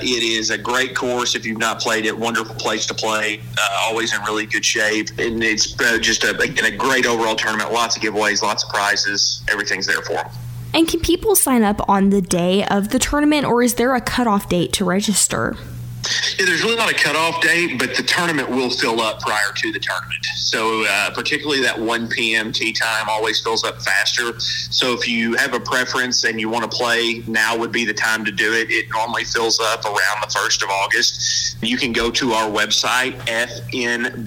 It 0.00 0.24
is 0.24 0.50
a 0.50 0.58
great 0.58 0.96
course 0.96 1.36
if 1.36 1.46
you've 1.46 1.60
not 1.60 1.78
played 1.78 2.04
it. 2.04 2.18
Wonderful 2.18 2.56
place 2.56 2.84
to 2.86 2.94
play. 2.94 3.40
Uh, 3.56 3.78
always 3.82 4.12
in 4.12 4.20
really 4.22 4.44
good 4.44 4.64
shape. 4.64 5.10
And 5.18 5.40
it's 5.44 5.80
uh, 5.80 5.98
just, 5.98 6.24
a, 6.24 6.36
a 6.40 6.76
great 6.76 7.06
overall 7.06 7.36
tournament. 7.36 7.72
Lots 7.72 7.96
of 7.96 8.02
giveaways, 8.02 8.42
lots 8.42 8.64
of 8.64 8.70
prizes. 8.70 9.40
Everything's 9.48 9.86
there 9.86 10.02
for 10.02 10.14
them. 10.14 10.28
And 10.74 10.88
can 10.88 10.98
people 10.98 11.36
sign 11.36 11.62
up 11.62 11.88
on 11.88 12.10
the 12.10 12.20
day 12.20 12.64
of 12.64 12.88
the 12.88 12.98
tournament, 12.98 13.44
or 13.44 13.62
is 13.62 13.74
there 13.74 13.94
a 13.94 14.00
cutoff 14.00 14.48
date 14.48 14.72
to 14.74 14.84
register? 14.84 15.56
Yeah, 16.40 16.46
there's 16.46 16.64
really 16.64 16.76
not 16.76 16.90
a 16.90 16.94
cutoff 16.94 17.42
date, 17.42 17.78
but 17.78 17.94
the 17.94 18.02
tournament 18.02 18.48
will 18.48 18.70
fill 18.70 19.02
up 19.02 19.20
prior 19.20 19.52
to 19.56 19.72
the 19.72 19.78
tournament. 19.78 20.24
So, 20.36 20.86
uh, 20.88 21.10
particularly 21.10 21.60
that 21.60 21.78
1 21.78 22.08
p.m. 22.08 22.50
tee 22.50 22.72
time 22.72 23.10
always 23.10 23.42
fills 23.42 23.62
up 23.62 23.82
faster. 23.82 24.40
So, 24.40 24.94
if 24.94 25.06
you 25.06 25.34
have 25.34 25.52
a 25.52 25.60
preference 25.60 26.24
and 26.24 26.40
you 26.40 26.48
want 26.48 26.70
to 26.70 26.74
play, 26.74 27.22
now 27.26 27.58
would 27.58 27.72
be 27.72 27.84
the 27.84 27.92
time 27.92 28.24
to 28.24 28.32
do 28.32 28.54
it. 28.54 28.70
It 28.70 28.88
normally 28.88 29.24
fills 29.24 29.60
up 29.60 29.84
around 29.84 30.22
the 30.22 30.28
1st 30.28 30.62
of 30.62 30.70
August. 30.70 31.58
You 31.62 31.76
can 31.76 31.92
go 31.92 32.10
to 32.10 32.32
our 32.32 32.48
website, 32.48 33.20
fnbank.net 33.72 34.26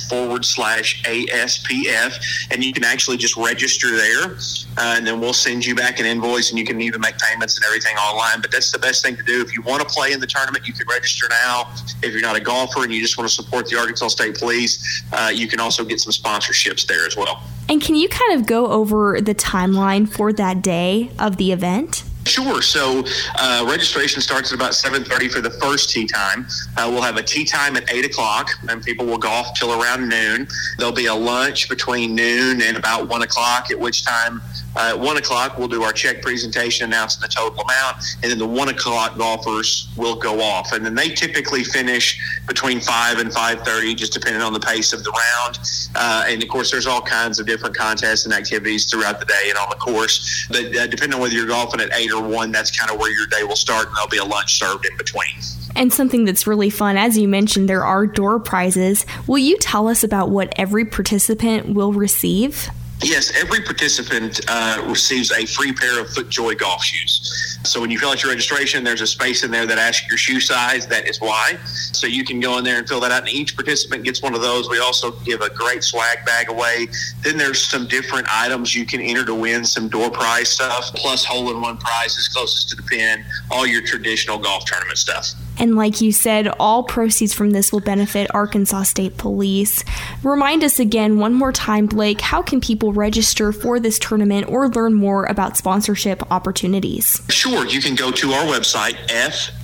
forward 0.00 0.46
slash 0.46 1.02
ASPF, 1.02 2.48
and 2.50 2.64
you 2.64 2.72
can 2.72 2.84
actually 2.84 3.18
just 3.18 3.36
register 3.36 3.94
there. 3.94 4.38
Uh, 4.78 4.94
and 4.96 5.06
then 5.06 5.20
we'll 5.20 5.34
send 5.34 5.66
you 5.66 5.74
back 5.74 6.00
an 6.00 6.06
invoice, 6.06 6.48
and 6.48 6.58
you 6.58 6.64
can 6.64 6.80
even 6.80 7.02
make 7.02 7.18
payments 7.18 7.56
and 7.56 7.66
everything 7.66 7.96
online. 7.96 8.40
But 8.40 8.50
that's 8.50 8.72
the 8.72 8.78
best 8.78 9.04
thing 9.04 9.14
to 9.16 9.22
do 9.22 9.42
if 9.42 9.54
you 9.54 9.60
want 9.60 9.86
to 9.86 9.88
play 9.94 10.12
in 10.12 10.20
the 10.20 10.26
tournament. 10.26 10.66
You 10.66 10.72
can 10.72 10.85
register 10.88 11.26
now. 11.28 11.72
If 12.02 12.12
you're 12.12 12.22
not 12.22 12.36
a 12.36 12.40
golfer 12.40 12.84
and 12.84 12.92
you 12.92 13.00
just 13.00 13.18
want 13.18 13.28
to 13.28 13.34
support 13.34 13.66
the 13.68 13.78
Arkansas 13.78 14.08
State 14.08 14.38
Police, 14.38 15.04
uh, 15.12 15.30
you 15.34 15.48
can 15.48 15.60
also 15.60 15.84
get 15.84 16.00
some 16.00 16.12
sponsorships 16.12 16.86
there 16.86 17.06
as 17.06 17.16
well. 17.16 17.42
And 17.68 17.80
can 17.80 17.96
you 17.96 18.08
kind 18.08 18.38
of 18.38 18.46
go 18.46 18.66
over 18.68 19.20
the 19.20 19.34
timeline 19.34 20.08
for 20.08 20.32
that 20.32 20.62
day 20.62 21.10
of 21.18 21.36
the 21.36 21.52
event? 21.52 22.04
Sure. 22.26 22.60
So 22.60 23.04
uh, 23.38 23.64
registration 23.68 24.20
starts 24.20 24.52
at 24.52 24.56
about 24.56 24.72
7.30 24.72 25.30
for 25.30 25.40
the 25.40 25.50
first 25.50 25.90
tee 25.90 26.06
time. 26.06 26.46
Uh, 26.76 26.88
we'll 26.90 27.02
have 27.02 27.16
a 27.16 27.22
tee 27.22 27.44
time 27.44 27.76
at 27.76 27.90
8 27.90 28.04
o'clock, 28.04 28.50
and 28.68 28.82
people 28.82 29.06
will 29.06 29.18
golf 29.18 29.54
till 29.54 29.80
around 29.80 30.08
noon. 30.08 30.48
There'll 30.76 30.92
be 30.92 31.06
a 31.06 31.14
lunch 31.14 31.68
between 31.68 32.14
noon 32.14 32.62
and 32.62 32.76
about 32.76 33.08
1 33.08 33.22
o'clock, 33.22 33.70
at 33.70 33.78
which 33.78 34.04
time 34.04 34.42
uh, 34.76 34.90
at 34.90 34.98
1 34.98 35.16
o'clock 35.16 35.58
we'll 35.58 35.68
do 35.68 35.82
our 35.82 35.92
check 35.92 36.22
presentation 36.22 36.86
announcing 36.86 37.20
the 37.20 37.28
total 37.28 37.60
amount, 37.60 37.96
and 38.22 38.30
then 38.30 38.38
the 38.38 38.46
1 38.46 38.68
o'clock 38.68 39.16
golfers 39.16 39.88
will 39.96 40.16
go 40.16 40.40
off. 40.40 40.72
And 40.72 40.84
then 40.84 40.94
they 40.94 41.08
typically 41.08 41.64
finish 41.64 42.20
between 42.46 42.80
5 42.80 43.18
and 43.18 43.30
5.30, 43.30 43.96
just 43.96 44.12
depending 44.12 44.42
on 44.42 44.52
the 44.52 44.60
pace 44.60 44.92
of 44.92 45.02
the 45.04 45.10
round. 45.10 45.58
Uh, 45.94 46.24
and, 46.28 46.42
of 46.42 46.48
course, 46.48 46.70
there's 46.70 46.86
all 46.86 47.00
kinds 47.00 47.38
of 47.38 47.46
different 47.46 47.76
contests 47.76 48.24
and 48.24 48.34
activities 48.34 48.90
throughout 48.90 49.18
the 49.18 49.26
day 49.26 49.48
and 49.48 49.58
on 49.58 49.68
the 49.70 49.76
course. 49.76 50.46
But 50.48 50.76
uh, 50.76 50.86
depending 50.86 51.14
on 51.14 51.20
whether 51.20 51.34
you're 51.34 51.46
golfing 51.46 51.80
at 51.80 51.92
8 51.92 52.12
or 52.12 52.22
one, 52.22 52.52
that's 52.52 52.76
kind 52.76 52.90
of 52.90 52.98
where 52.98 53.12
your 53.12 53.26
day 53.26 53.44
will 53.44 53.56
start, 53.56 53.86
and 53.86 53.96
there'll 53.96 54.08
be 54.08 54.18
a 54.18 54.24
lunch 54.24 54.58
served 54.58 54.86
in 54.86 54.96
between. 54.96 55.26
And 55.74 55.92
something 55.92 56.24
that's 56.24 56.46
really 56.46 56.70
fun, 56.70 56.96
as 56.96 57.18
you 57.18 57.28
mentioned, 57.28 57.68
there 57.68 57.84
are 57.84 58.06
door 58.06 58.38
prizes. 58.38 59.04
Will 59.26 59.38
you 59.38 59.58
tell 59.58 59.88
us 59.88 60.02
about 60.04 60.30
what 60.30 60.52
every 60.56 60.84
participant 60.84 61.74
will 61.74 61.92
receive? 61.92 62.70
Yes, 63.02 63.30
every 63.40 63.60
participant 63.60 64.40
uh, 64.48 64.82
receives 64.86 65.30
a 65.30 65.44
free 65.46 65.72
pair 65.72 66.00
of 66.00 66.08
FootJoy 66.08 66.58
golf 66.58 66.82
shoes. 66.82 67.58
So 67.62 67.80
when 67.80 67.90
you 67.90 67.98
fill 67.98 68.10
out 68.10 68.22
your 68.22 68.32
registration, 68.32 68.82
there's 68.82 69.02
a 69.02 69.06
space 69.06 69.44
in 69.44 69.50
there 69.50 69.66
that 69.66 69.78
asks 69.78 70.08
your 70.08 70.16
shoe 70.16 70.40
size. 70.40 70.86
That 70.86 71.06
is 71.06 71.20
why. 71.20 71.56
So 71.64 72.06
you 72.06 72.24
can 72.24 72.40
go 72.40 72.58
in 72.58 72.64
there 72.64 72.78
and 72.78 72.88
fill 72.88 73.00
that 73.00 73.12
out, 73.12 73.20
and 73.20 73.28
each 73.28 73.54
participant 73.54 74.02
gets 74.04 74.22
one 74.22 74.34
of 74.34 74.40
those. 74.40 74.70
We 74.70 74.80
also 74.80 75.12
give 75.20 75.40
a 75.40 75.50
great 75.50 75.84
swag 75.84 76.24
bag 76.24 76.48
away. 76.48 76.88
Then 77.22 77.36
there's 77.36 77.62
some 77.62 77.86
different 77.86 78.28
items 78.30 78.74
you 78.74 78.86
can 78.86 79.00
enter 79.00 79.24
to 79.26 79.34
win 79.34 79.64
some 79.64 79.88
door 79.88 80.10
prize 80.10 80.48
stuff, 80.48 80.90
plus 80.94 81.24
hole 81.24 81.50
in 81.50 81.60
one 81.60 81.76
prizes 81.76 82.28
closest 82.28 82.70
to 82.70 82.76
the 82.76 82.82
pin, 82.82 83.24
all 83.50 83.66
your 83.66 83.82
traditional 83.82 84.38
golf 84.38 84.64
tournament 84.64 84.98
stuff. 84.98 85.34
And 85.58 85.76
like 85.76 86.00
you 86.00 86.12
said, 86.12 86.48
all 86.60 86.82
proceeds 86.84 87.32
from 87.32 87.50
this 87.50 87.72
will 87.72 87.80
benefit 87.80 88.32
Arkansas 88.34 88.84
State 88.84 89.16
Police. 89.16 89.84
Remind 90.22 90.62
us 90.64 90.78
again, 90.78 91.18
one 91.18 91.34
more 91.34 91.52
time, 91.52 91.86
Blake, 91.86 92.20
how 92.20 92.42
can 92.42 92.60
people 92.60 92.92
register 92.92 93.52
for 93.52 93.80
this 93.80 93.98
tournament 93.98 94.48
or 94.48 94.68
learn 94.68 94.94
more 94.94 95.24
about 95.24 95.56
sponsorship 95.56 96.30
opportunities? 96.30 97.22
Sure, 97.28 97.66
you 97.66 97.80
can 97.80 97.94
go 97.94 98.10
to 98.10 98.32
our 98.32 98.44
website, 98.44 98.96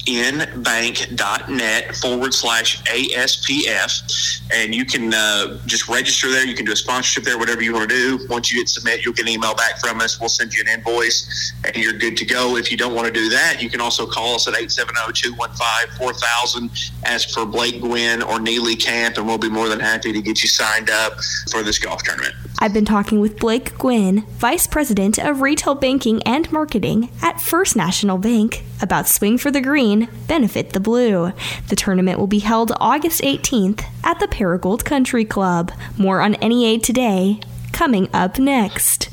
fnbank.net 0.06 1.96
forward 1.96 2.34
slash 2.34 2.82
ASPF, 2.84 4.40
and 4.52 4.74
you 4.74 4.84
can 4.84 5.14
uh, 5.14 5.58
just 5.66 5.88
register 5.88 6.30
there. 6.30 6.44
You 6.46 6.54
can 6.54 6.64
do 6.64 6.72
a 6.72 6.76
sponsorship 6.76 7.24
there, 7.24 7.38
whatever 7.38 7.62
you 7.62 7.72
want 7.72 7.88
to 7.88 7.94
do. 7.94 8.26
Once 8.28 8.52
you 8.52 8.58
hit 8.58 8.68
submit, 8.68 9.04
you'll 9.04 9.14
get 9.14 9.26
an 9.26 9.32
email 9.32 9.54
back 9.54 9.78
from 9.78 10.00
us. 10.00 10.18
We'll 10.18 10.28
send 10.28 10.52
you 10.54 10.64
an 10.66 10.78
invoice, 10.78 11.52
and 11.64 11.76
you're 11.76 11.92
good 11.92 12.16
to 12.16 12.24
go. 12.24 12.56
If 12.56 12.70
you 12.70 12.76
don't 12.76 12.94
want 12.94 13.06
to 13.06 13.12
do 13.12 13.28
that, 13.30 13.62
you 13.62 13.70
can 13.70 13.80
also 13.80 14.06
call 14.06 14.34
us 14.34 14.48
at 14.48 14.54
870 14.54 15.12
215 15.12 15.98
4000, 15.98 16.70
ask 17.04 17.30
for 17.30 17.46
Blake 17.46 17.80
Gwynn 17.80 18.22
or 18.22 18.40
Neely 18.40 18.76
Camp, 18.76 19.18
and 19.18 19.26
we'll 19.26 19.38
be 19.38 19.50
more 19.50 19.68
than 19.68 19.80
happy 19.80 20.12
to 20.12 20.20
get 20.20 20.42
you 20.42 20.48
signed 20.48 20.90
up 20.90 21.14
for 21.50 21.62
this 21.62 21.78
golf 21.78 22.02
tournament. 22.02 22.34
I've 22.62 22.72
been 22.72 22.84
talking 22.84 23.18
with 23.18 23.40
Blake 23.40 23.76
Gwynn, 23.76 24.20
Vice 24.38 24.68
President 24.68 25.18
of 25.18 25.40
Retail 25.40 25.74
Banking 25.74 26.22
and 26.22 26.50
Marketing 26.52 27.10
at 27.20 27.40
First 27.40 27.74
National 27.74 28.18
Bank, 28.18 28.62
about 28.80 29.08
Swing 29.08 29.36
for 29.36 29.50
the 29.50 29.60
Green, 29.60 30.08
Benefit 30.28 30.70
the 30.70 30.78
Blue. 30.78 31.32
The 31.66 31.74
tournament 31.74 32.20
will 32.20 32.28
be 32.28 32.38
held 32.38 32.70
August 32.78 33.20
18th 33.22 33.84
at 34.04 34.20
the 34.20 34.28
Paragould 34.28 34.84
Country 34.84 35.24
Club. 35.24 35.72
More 35.98 36.20
on 36.20 36.36
NEA 36.40 36.78
today, 36.78 37.40
coming 37.72 38.08
up 38.14 38.38
next. 38.38 39.08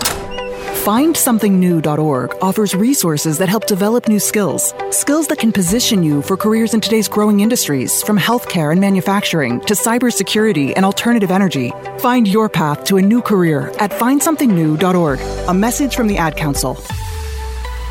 FindSomethingNew.org 0.78 2.36
offers 2.40 2.74
resources 2.74 3.36
that 3.38 3.48
help 3.48 3.66
develop 3.66 4.08
new 4.08 4.20
skills, 4.20 4.72
skills 4.90 5.26
that 5.26 5.38
can 5.38 5.52
position 5.52 6.02
you 6.02 6.22
for 6.22 6.36
careers 6.36 6.72
in 6.72 6.80
today's 6.80 7.08
growing 7.08 7.40
industries, 7.40 8.02
from 8.04 8.16
healthcare 8.16 8.70
and 8.70 8.80
manufacturing 8.80 9.60
to 9.62 9.74
cybersecurity 9.74 10.72
and 10.76 10.84
alternative 10.86 11.30
energy. 11.30 11.72
Find 11.98 12.28
your 12.28 12.48
path 12.48 12.84
to 12.84 12.96
a 12.96 13.02
new 13.02 13.20
career 13.20 13.70
at 13.80 13.90
FindSomethingNew.org. 13.90 15.20
A 15.48 15.54
message 15.54 15.96
from 15.96 16.06
the 16.06 16.16
Ad 16.16 16.36
Council. 16.36 16.76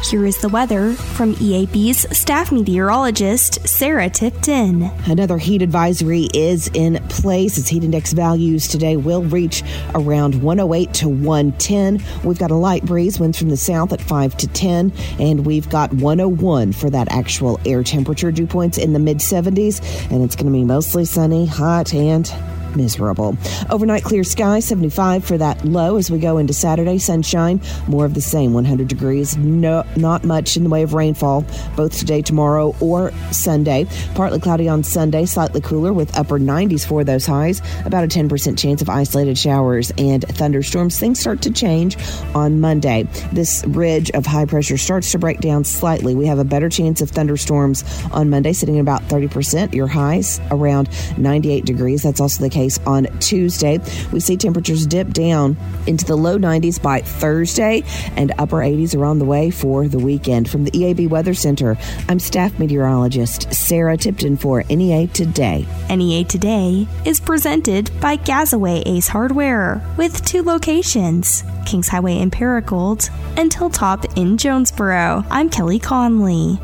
Here 0.03 0.25
is 0.25 0.37
the 0.37 0.47
weather 0.47 0.93
from 0.93 1.33
EAB's 1.35 2.17
staff 2.17 2.51
meteorologist, 2.51 3.67
Sarah 3.67 4.09
Tipton. 4.09 4.83
Another 5.05 5.37
heat 5.37 5.61
advisory 5.61 6.29
is 6.33 6.69
in 6.73 6.95
place. 7.09 7.57
Its 7.57 7.67
heat 7.67 7.83
index 7.83 8.13
values 8.13 8.69
today 8.69 8.95
will 8.95 9.23
reach 9.23 9.63
around 9.95 10.41
108 10.41 10.93
to 10.93 11.09
110. 11.09 12.01
We've 12.23 12.39
got 12.39 12.51
a 12.51 12.55
light 12.55 12.85
breeze, 12.85 13.19
winds 13.19 13.37
from 13.37 13.49
the 13.49 13.57
south 13.57 13.91
at 13.91 13.99
5 13.99 14.37
to 14.37 14.47
10, 14.47 14.93
and 15.19 15.45
we've 15.45 15.67
got 15.67 15.91
101 15.91 16.71
for 16.71 16.89
that 16.89 17.11
actual 17.11 17.59
air 17.65 17.83
temperature. 17.83 18.31
Dew 18.31 18.47
points 18.47 18.77
in 18.77 18.93
the 18.93 18.99
mid 18.99 19.17
70s, 19.17 19.81
and 20.11 20.23
it's 20.23 20.35
going 20.35 20.45
to 20.45 20.57
be 20.57 20.63
mostly 20.63 21.03
sunny, 21.03 21.47
hot, 21.47 21.93
and 21.93 22.31
miserable. 22.75 23.37
Overnight 23.69 24.03
clear 24.03 24.23
sky, 24.23 24.59
75 24.59 25.23
for 25.23 25.37
that 25.37 25.63
low 25.65 25.97
as 25.97 26.11
we 26.11 26.19
go 26.19 26.37
into 26.37 26.53
Saturday. 26.53 26.97
Sunshine, 26.97 27.61
more 27.87 28.05
of 28.05 28.13
the 28.13 28.21
same, 28.21 28.53
100 28.53 28.87
degrees. 28.87 29.37
No, 29.37 29.83
not 29.95 30.23
much 30.23 30.57
in 30.57 30.63
the 30.63 30.69
way 30.69 30.83
of 30.83 30.93
rainfall, 30.93 31.45
both 31.75 31.97
today, 31.97 32.21
tomorrow, 32.21 32.75
or 32.79 33.11
Sunday. 33.31 33.85
Partly 34.15 34.39
cloudy 34.39 34.67
on 34.67 34.83
Sunday, 34.83 35.25
slightly 35.25 35.61
cooler 35.61 35.93
with 35.93 36.15
upper 36.17 36.39
90s 36.39 36.85
for 36.85 37.03
those 37.03 37.25
highs. 37.25 37.61
About 37.85 38.03
a 38.03 38.07
10% 38.07 38.57
chance 38.57 38.81
of 38.81 38.89
isolated 38.89 39.37
showers 39.37 39.91
and 39.97 40.23
thunderstorms. 40.23 40.99
Things 40.99 41.19
start 41.19 41.41
to 41.43 41.51
change 41.51 41.97
on 42.33 42.59
Monday. 42.59 43.03
This 43.31 43.63
ridge 43.67 44.11
of 44.11 44.25
high 44.25 44.45
pressure 44.45 44.77
starts 44.77 45.11
to 45.11 45.19
break 45.19 45.39
down 45.39 45.63
slightly. 45.63 46.15
We 46.15 46.25
have 46.27 46.39
a 46.39 46.43
better 46.43 46.69
chance 46.69 47.01
of 47.01 47.09
thunderstorms 47.09 47.83
on 48.11 48.29
Monday, 48.29 48.53
sitting 48.53 48.77
at 48.77 48.81
about 48.81 49.03
30%. 49.03 49.73
Your 49.73 49.87
highs 49.87 50.39
around 50.51 50.89
98 51.17 51.65
degrees. 51.65 52.03
That's 52.03 52.19
also 52.19 52.43
the 52.43 52.49
case 52.57 52.79
on 52.87 53.05
Tuesday. 53.19 53.79
We 54.11 54.19
see 54.19 54.35
temperatures 54.35 54.87
dip 54.87 55.09
down 55.09 55.55
into 55.85 56.05
the 56.05 56.15
low 56.15 56.39
90s 56.39 56.81
by 56.81 57.01
Thursday 57.01 57.83
and 58.15 58.33
upper 58.39 58.57
80s 58.57 58.95
are 58.97 59.05
on 59.05 59.19
the 59.19 59.25
way 59.25 59.51
for 59.51 59.87
the 59.87 59.99
weekend. 59.99 60.49
From 60.49 60.63
the 60.63 60.71
EAB 60.71 61.07
Weather 61.07 61.35
Center, 61.35 61.77
I'm 62.09 62.19
staff 62.19 62.57
meteorologist 62.57 63.53
Sarah 63.53 63.95
Tipton 63.95 64.37
for 64.37 64.63
NEA 64.69 65.07
Today. 65.07 65.67
NEA 65.89 66.23
Today 66.23 66.87
is 67.05 67.19
presented 67.19 67.91
by 68.01 68.17
Gazaway 68.17 68.81
Ace 68.87 69.07
Hardware 69.07 69.81
with 69.95 70.25
two 70.25 70.41
locations 70.41 71.43
Kings 71.67 71.89
Highway 71.89 72.17
in 72.17 72.31
Paragould 72.31 73.09
and 73.37 73.53
Hilltop 73.53 74.17
in 74.17 74.37
Jonesboro. 74.37 75.25
I'm 75.29 75.49
Kelly 75.49 75.79
Conley. 75.79 76.59